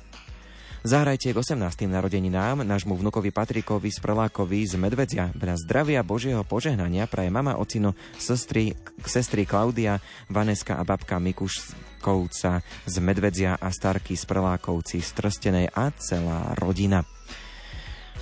[0.82, 1.86] Zahrajte k 18.
[1.86, 5.30] narodeninám nášmu vnukovi Patrikovi z Prelákovi z Medvedzia.
[5.30, 8.74] Veľa zdravia Božieho požehnania praje mama, ocino, sestry,
[9.06, 15.94] sestry Klaudia, Vaneska a babka Mikuškovca z Medvedzia a starky z Prelákovci z Trstenej a
[15.94, 17.06] celá rodina.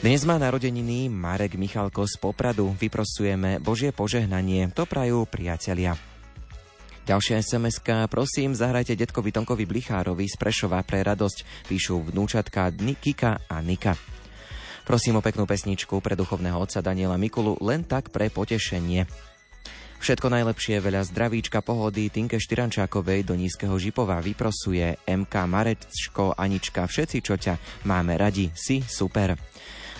[0.01, 2.72] Dnes má narodeniny Marek Michalko z Popradu.
[2.72, 4.72] Vyprosujeme Božie požehnanie.
[4.72, 5.93] To prajú priatelia.
[7.05, 11.68] Ďalšia sms Prosím, zahrajte detkovi Tonkovi Blichárovi z Prešova pre radosť.
[11.68, 13.93] Píšu vnúčatka Nikika a Nika.
[14.89, 19.05] Prosím o peknú pesničku pre duchovného otca Daniela Mikulu len tak pre potešenie.
[20.01, 27.20] Všetko najlepšie, veľa zdravíčka, pohody Tinke Štyrančákovej do Nízkeho Žipova vyprosuje MK Marecko, Anička, všetci
[27.20, 29.49] čo ťa máme radi, si super.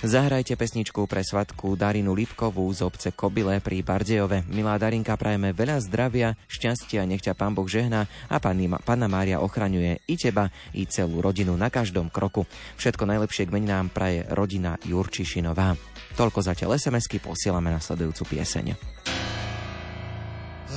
[0.01, 4.49] Zahrajte pesničku pre svatku Darinu Lipkovú z obce Kobile pri Bardejove.
[4.49, 9.45] Milá Darinka, prajeme veľa zdravia, šťastia, nech ťa Pán Boh žehná a Pani, Panna Mária
[9.45, 12.49] ochraňuje i teba, i celú rodinu na každom kroku.
[12.81, 15.77] Všetko najlepšie k meninám praje rodina Jurčišinová.
[16.17, 18.73] Toľko zatiaľ SMS-ky, posielame nasledujúcu pieseň.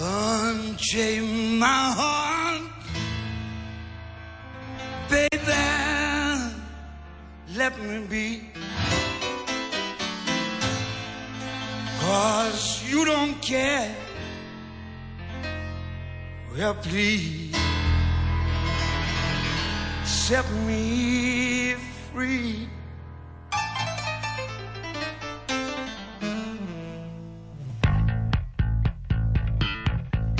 [0.03, 1.23] Unchain
[1.63, 2.63] my heart,
[5.07, 5.63] baby.
[7.55, 9.02] Let me be.
[12.05, 13.95] Cause you don't care.
[16.53, 17.55] Well, please
[20.03, 21.75] set me
[22.11, 22.67] free.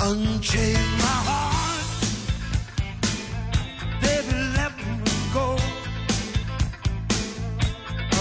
[0.00, 1.86] Unchain my heart,
[4.02, 5.56] baby, let me go.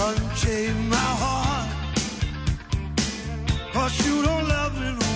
[0.07, 1.43] Unchain my heart.
[3.74, 5.12] Cause you don't love me no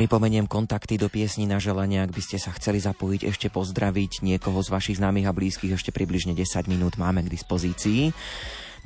[0.00, 4.56] Pripomeniem kontakty do piesni na želanie, ak by ste sa chceli zapojiť, ešte pozdraviť niekoho
[4.64, 8.08] z vašich známych a blízkych, ešte približne 10 minút máme k dispozícii.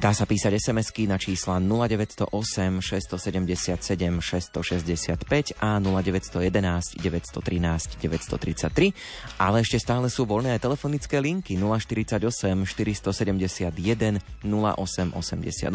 [0.05, 8.93] Dá sa písať SMS-ky na čísla 0908 677 665 a 0911 913 933,
[9.41, 15.73] ale ešte stále sú voľné aj telefonické linky 048 471 0888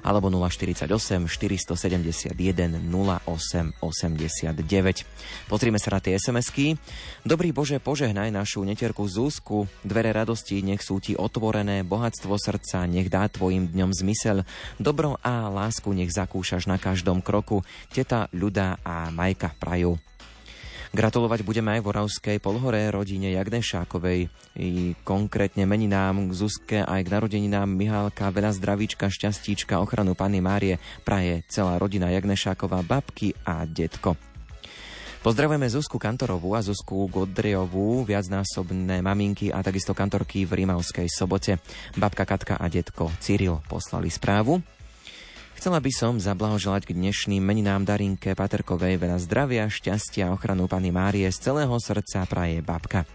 [0.00, 5.52] alebo 048 471 0889.
[5.52, 6.80] Pozrime sa na tie SMS-ky.
[7.20, 13.12] Dobrý Bože, požehnaj našu netierku Zúsku, dvere radosti nech sú ti otvorené, bohatstvo srdca nech
[13.12, 14.46] dá tvojim dňom zmysel.
[14.78, 17.66] Dobro a lásku nech zakúšaš na každom kroku.
[17.90, 19.98] Teta, ľuda a Majka prajú.
[20.92, 24.30] Gratulovať budeme aj v Oravskej polhore rodine Jagnešákovej.
[24.60, 30.78] I konkrétne meninám k Zuzke aj k narodeninám Mihálka, veľa zdravíčka, šťastíčka, ochranu Panny Márie
[31.02, 34.31] praje celá rodina Jagnešáková, babky a detko.
[35.22, 41.62] Pozdravujeme Zuzku Kantorovú a Zuzku Godriovú, viacnásobné maminky a takisto kantorky v Rímavskej sobote.
[41.94, 44.58] Babka Katka a detko Cyril poslali správu.
[45.54, 50.90] Chcela by som zablahoželať k dnešným meninám Darinke Paterkovej veľa zdravia, šťastia a ochranu Pany
[50.90, 53.06] Márie z celého srdca praje babka.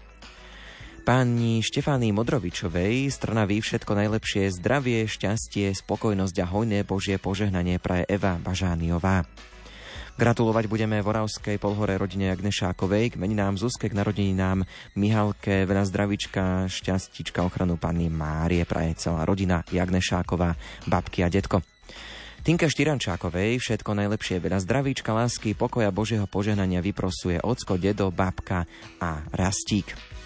[1.04, 8.40] Pani Štefány Modrovičovej strnaví všetko najlepšie zdravie, šťastie, spokojnosť a hojné Božie požehnanie praje Eva
[8.40, 9.28] Bažániová.
[10.18, 14.66] Gratulovať budeme Voravskej polhore rodine Agnešákovej, k meninám Zuzke, k narodeninám
[14.98, 20.58] Mihalke, veľa zdravička, šťastička, ochranu Panny Márie, praje celá rodina Jagnešáková,
[20.90, 21.62] babky a detko.
[22.42, 28.66] Tinka Štyrančákovej všetko najlepšie, veľa zdravíčka, lásky, pokoja Božieho požehnania vyprosuje ocko, dedo, babka
[28.98, 30.17] a rastík.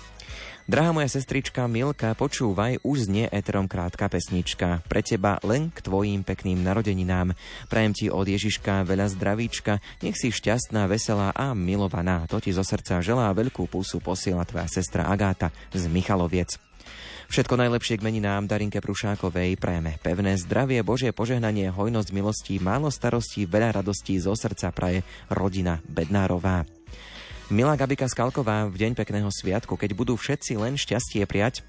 [0.62, 4.78] Drahá moja sestrička Milka, počúvaj, už znie eterom krátka pesnička.
[4.86, 7.34] Pre teba len k tvojim pekným narodeninám.
[7.66, 12.30] Prajem ti od Ježiška veľa zdravíčka, nech si šťastná, veselá a milovaná.
[12.30, 16.54] To ti zo srdca želá veľkú pusu posiela tvoja sestra Agáta z Michaloviec.
[17.26, 23.50] Všetko najlepšie k meninám Darinke Prušákovej prajeme pevné zdravie, Božie požehnanie, hojnosť milostí, málo starostí,
[23.50, 26.81] veľa radostí zo srdca praje rodina Bednárová.
[27.52, 31.60] Milá Gabika Skalková, v deň pekného sviatku, keď budú všetci len šťastie prijať,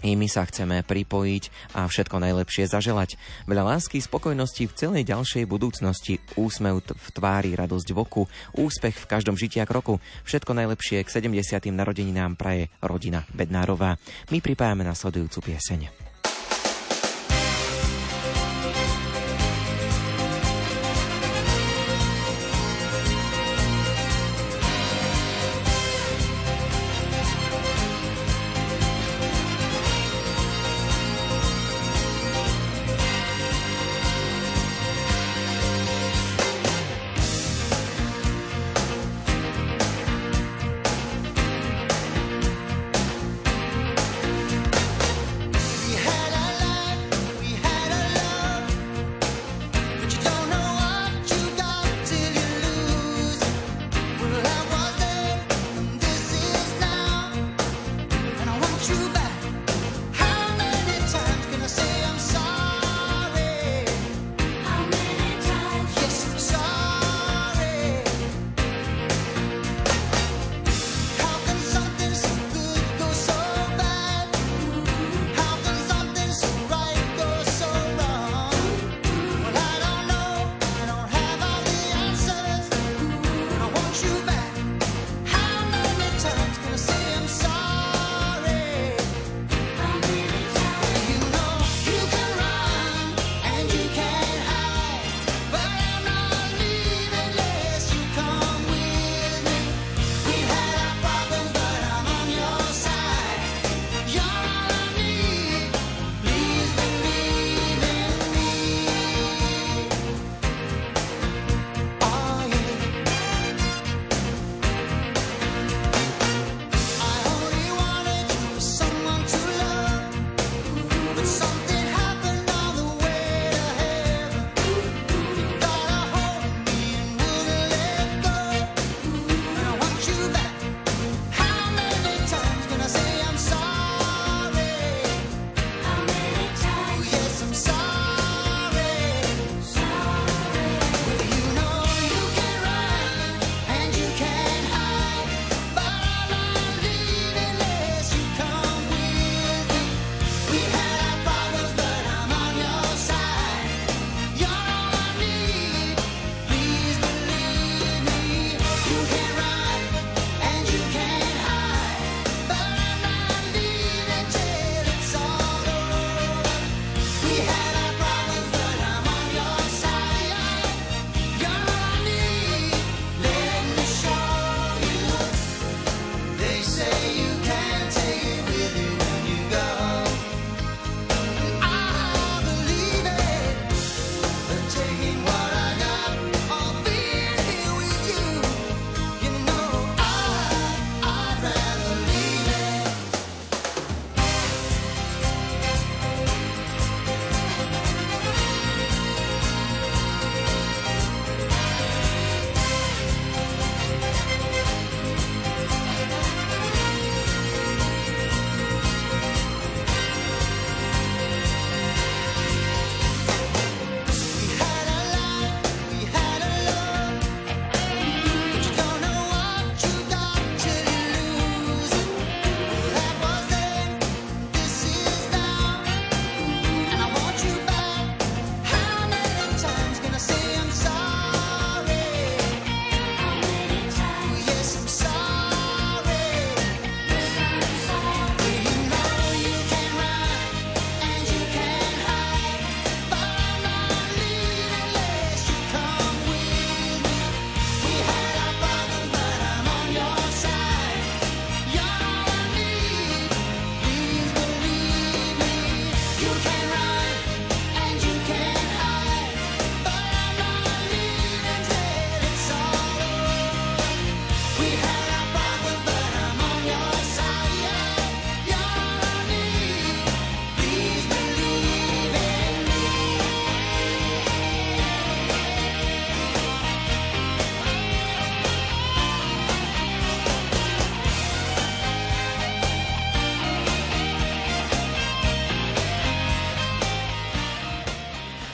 [0.00, 3.20] i my sa chceme pripojiť a všetko najlepšie zaželať.
[3.44, 8.24] Veľa lásky, spokojnosti v celej ďalšej budúcnosti, úsmev v tvári, radosť v oku,
[8.56, 10.00] úspech v každom žitia kroku.
[10.24, 11.68] Všetko najlepšie k 70.
[11.68, 14.00] narodeninám praje rodina Bednárová.
[14.32, 16.09] My pripájame nasledujúcu pieseň.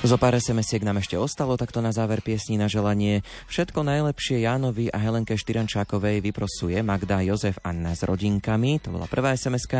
[0.07, 3.27] Zo pár sms nám ešte ostalo, takto na záver piesní na želanie.
[3.51, 8.79] Všetko najlepšie Jánovi a Helenke Štyrančákovej vyprosuje Magda Jozef Anna s rodinkami.
[8.87, 9.73] To bola prvá sms K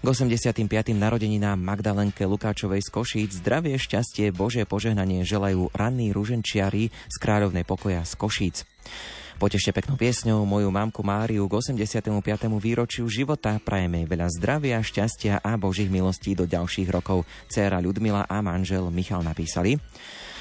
[0.00, 0.64] 85.
[0.96, 3.30] narodeninám Magdalenke Lukáčovej z Košíc.
[3.44, 8.64] Zdravie, šťastie, Bože požehnanie želajú ranní ruženčiari z kráľovnej pokoja z Košíc.
[9.38, 12.10] Potešte peknou piesňou moju mamku Máriu k 85.
[12.58, 13.54] výročiu života.
[13.62, 17.22] Prajeme veľa zdravia, šťastia a božích milostí do ďalších rokov.
[17.46, 19.78] Céra Ľudmila a manžel Michal napísali.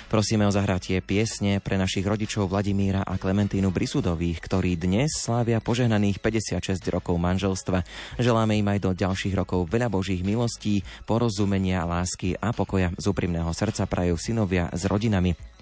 [0.10, 6.18] Prosíme o zahratie piesne pre našich rodičov Vladimíra a Klementínu Brisudových, ktorí dnes slávia požehnaných
[6.18, 7.86] 56 rokov manželstva.
[8.18, 13.54] Želáme im aj do ďalších rokov veľa božích milostí, porozumenia, lásky a pokoja z úprimného
[13.54, 15.57] srdca prajú synovia s rodinami.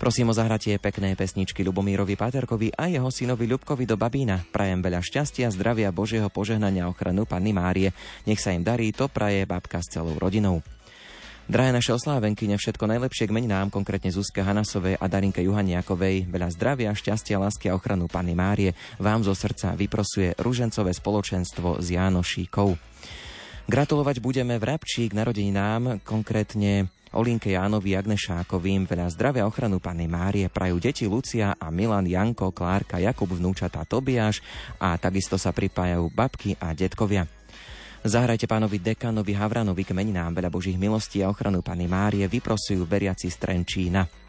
[0.00, 4.40] Prosím o zahratie pekné pesničky Lubomírovi Páterkovi a jeho synovi Ľubkovi do Babína.
[4.48, 7.92] Prajem veľa šťastia, zdravia, Božieho požehnania ochranu Panny Márie.
[8.24, 10.64] Nech sa im darí, to praje babka s celou rodinou.
[11.52, 16.32] Drahé naše oslávenkyne, všetko najlepšie k meninám, konkrétne Zuzke Hanasovej a Darinke Juhaniakovej.
[16.32, 22.00] Veľa zdravia, šťastia, lásky a ochranu Panny Márie vám zo srdca vyprosuje Ružencové spoločenstvo z
[22.00, 22.72] Jánošíkov.
[23.68, 30.46] Gratulovať budeme v Rabčí k narodeninám, konkrétne Olinke Jánovi Agnešákovým veľa zdravia ochranu Panny Márie
[30.46, 34.38] prajú deti Lucia a Milan, Janko, Klárka, Jakub, vnúčatá Tobiáš
[34.78, 37.26] a takisto sa pripájajú babky a detkovia.
[38.06, 43.26] Zahrajte pánovi dekanovi Havranovi k meninám veľa božích milostí a ochranu Panny Márie vyprosujú veriaci
[43.26, 44.19] z Trenčína.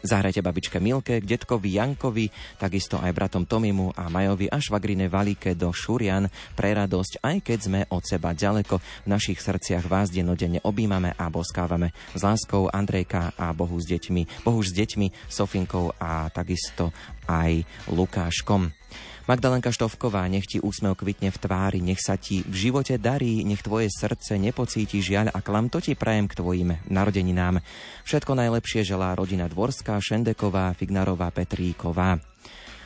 [0.00, 5.52] Zahrajte babičke Milke, k detkovi Jankovi, takisto aj bratom Tomimu a Majovi a švagrine Valike
[5.52, 6.24] do Šurian
[6.56, 8.80] pre radosť, aj keď sme od seba ďaleko.
[8.80, 11.92] V našich srdciach vás dennodenne objímame a boskávame.
[12.16, 16.96] S láskou Andrejka a Bohu s deťmi, Bohu s deťmi, Sofinkou a takisto
[17.28, 18.79] aj Lukáškom.
[19.28, 23.60] Magdalenka Štovková, nech ti úsmev kvitne v tvári, nech sa ti v živote darí, nech
[23.60, 27.60] tvoje srdce nepocíti žiaľ a klam, to ti prajem k tvojim narodeninám.
[28.08, 32.16] Všetko najlepšie želá rodina Dvorská, Šendeková, Fignarová, Petríková.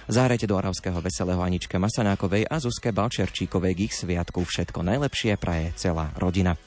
[0.05, 4.44] Zahrajte do Oravského veselého Aničke Masanákovej a Zuzke Balčerčíkovej k ich sviatku.
[4.44, 6.61] Všetko najlepšie praje celá rodina.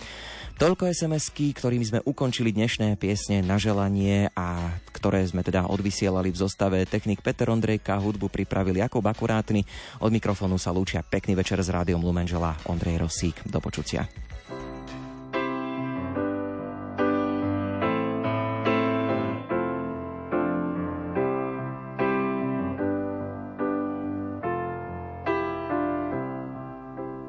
[0.58, 6.42] Toľko SMS-ky, ktorými sme ukončili dnešné piesne na želanie a ktoré sme teda odvysielali v
[6.42, 9.62] zostave technik Peter Ondrejka, hudbu pripravili Jakub Akurátny.
[10.02, 13.38] Od mikrofónu sa lúčia pekný večer s rádiom Lumenžela Ondrej Rosík.
[13.46, 14.10] Do počutia.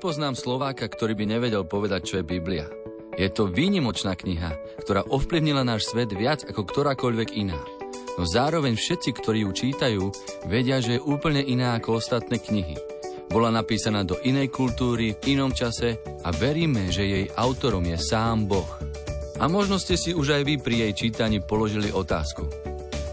[0.00, 2.64] Nepoznám Slováka, ktorý by nevedel povedať, čo je Biblia.
[3.20, 7.60] Je to výnimočná kniha, ktorá ovplyvnila náš svet viac ako ktorákoľvek iná.
[8.16, 10.04] No zároveň všetci, ktorí ju čítajú,
[10.48, 12.80] vedia, že je úplne iná ako ostatné knihy.
[13.28, 18.48] Bola napísaná do inej kultúry, v inom čase a veríme, že jej autorom je sám
[18.48, 18.80] Boh.
[19.36, 22.48] A možno ste si už aj vy pri jej čítaní položili otázku.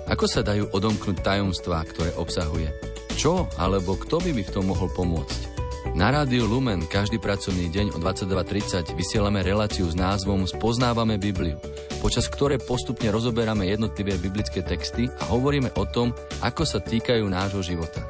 [0.08, 2.72] Ako sa dajú odomknúť tajomstvá, ktoré obsahuje?
[3.20, 5.57] Čo alebo kto by mi v tom mohol pomôcť?
[5.98, 11.58] Na rádiu Lumen každý pracovný deň o 22.30 vysielame reláciu s názvom Spoznávame Bibliu,
[12.06, 16.14] počas ktorej postupne rozoberáme jednotlivé biblické texty a hovoríme o tom,
[16.46, 18.06] ako sa týkajú nášho života.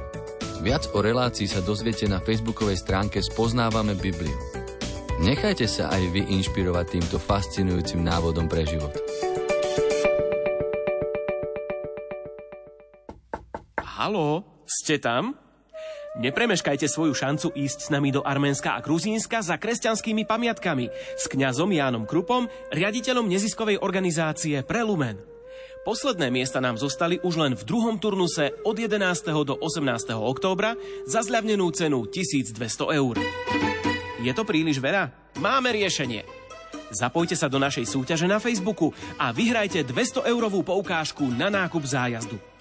[0.59, 4.35] Viac o relácii sa dozviete na facebookovej stránke Spoznávame Bibliu.
[5.23, 8.91] Nechajte sa aj vy inšpirovať týmto fascinujúcim návodom pre život.
[13.79, 15.46] Haló, ste tam?
[16.17, 21.69] Nepremeškajte svoju šancu ísť s nami do Arménska a Gruzínska za kresťanskými pamiatkami s kňazom
[21.69, 25.21] Jánom Krupom, riaditeľom neziskovej organizácie Prelumen.
[25.85, 28.97] Posledné miesta nám zostali už len v druhom turnuse od 11.
[29.45, 30.17] do 18.
[30.17, 30.73] októbra
[31.05, 33.15] za zľavnenú cenu 1200 eur.
[34.17, 35.13] Je to príliš veľa?
[35.37, 36.25] Máme riešenie.
[36.89, 38.89] Zapojte sa do našej súťaže na Facebooku
[39.21, 42.56] a vyhrajte 200 eurovú poukážku na nákup zájazdu.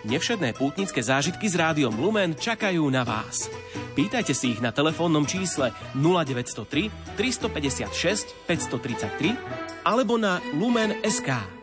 [0.00, 3.52] Nevšedné pútnické zážitky s rádiom Lumen čakajú na vás.
[3.92, 11.60] Pýtajte si ich na telefónnom čísle 0903 356 533 alebo na lumen.sk.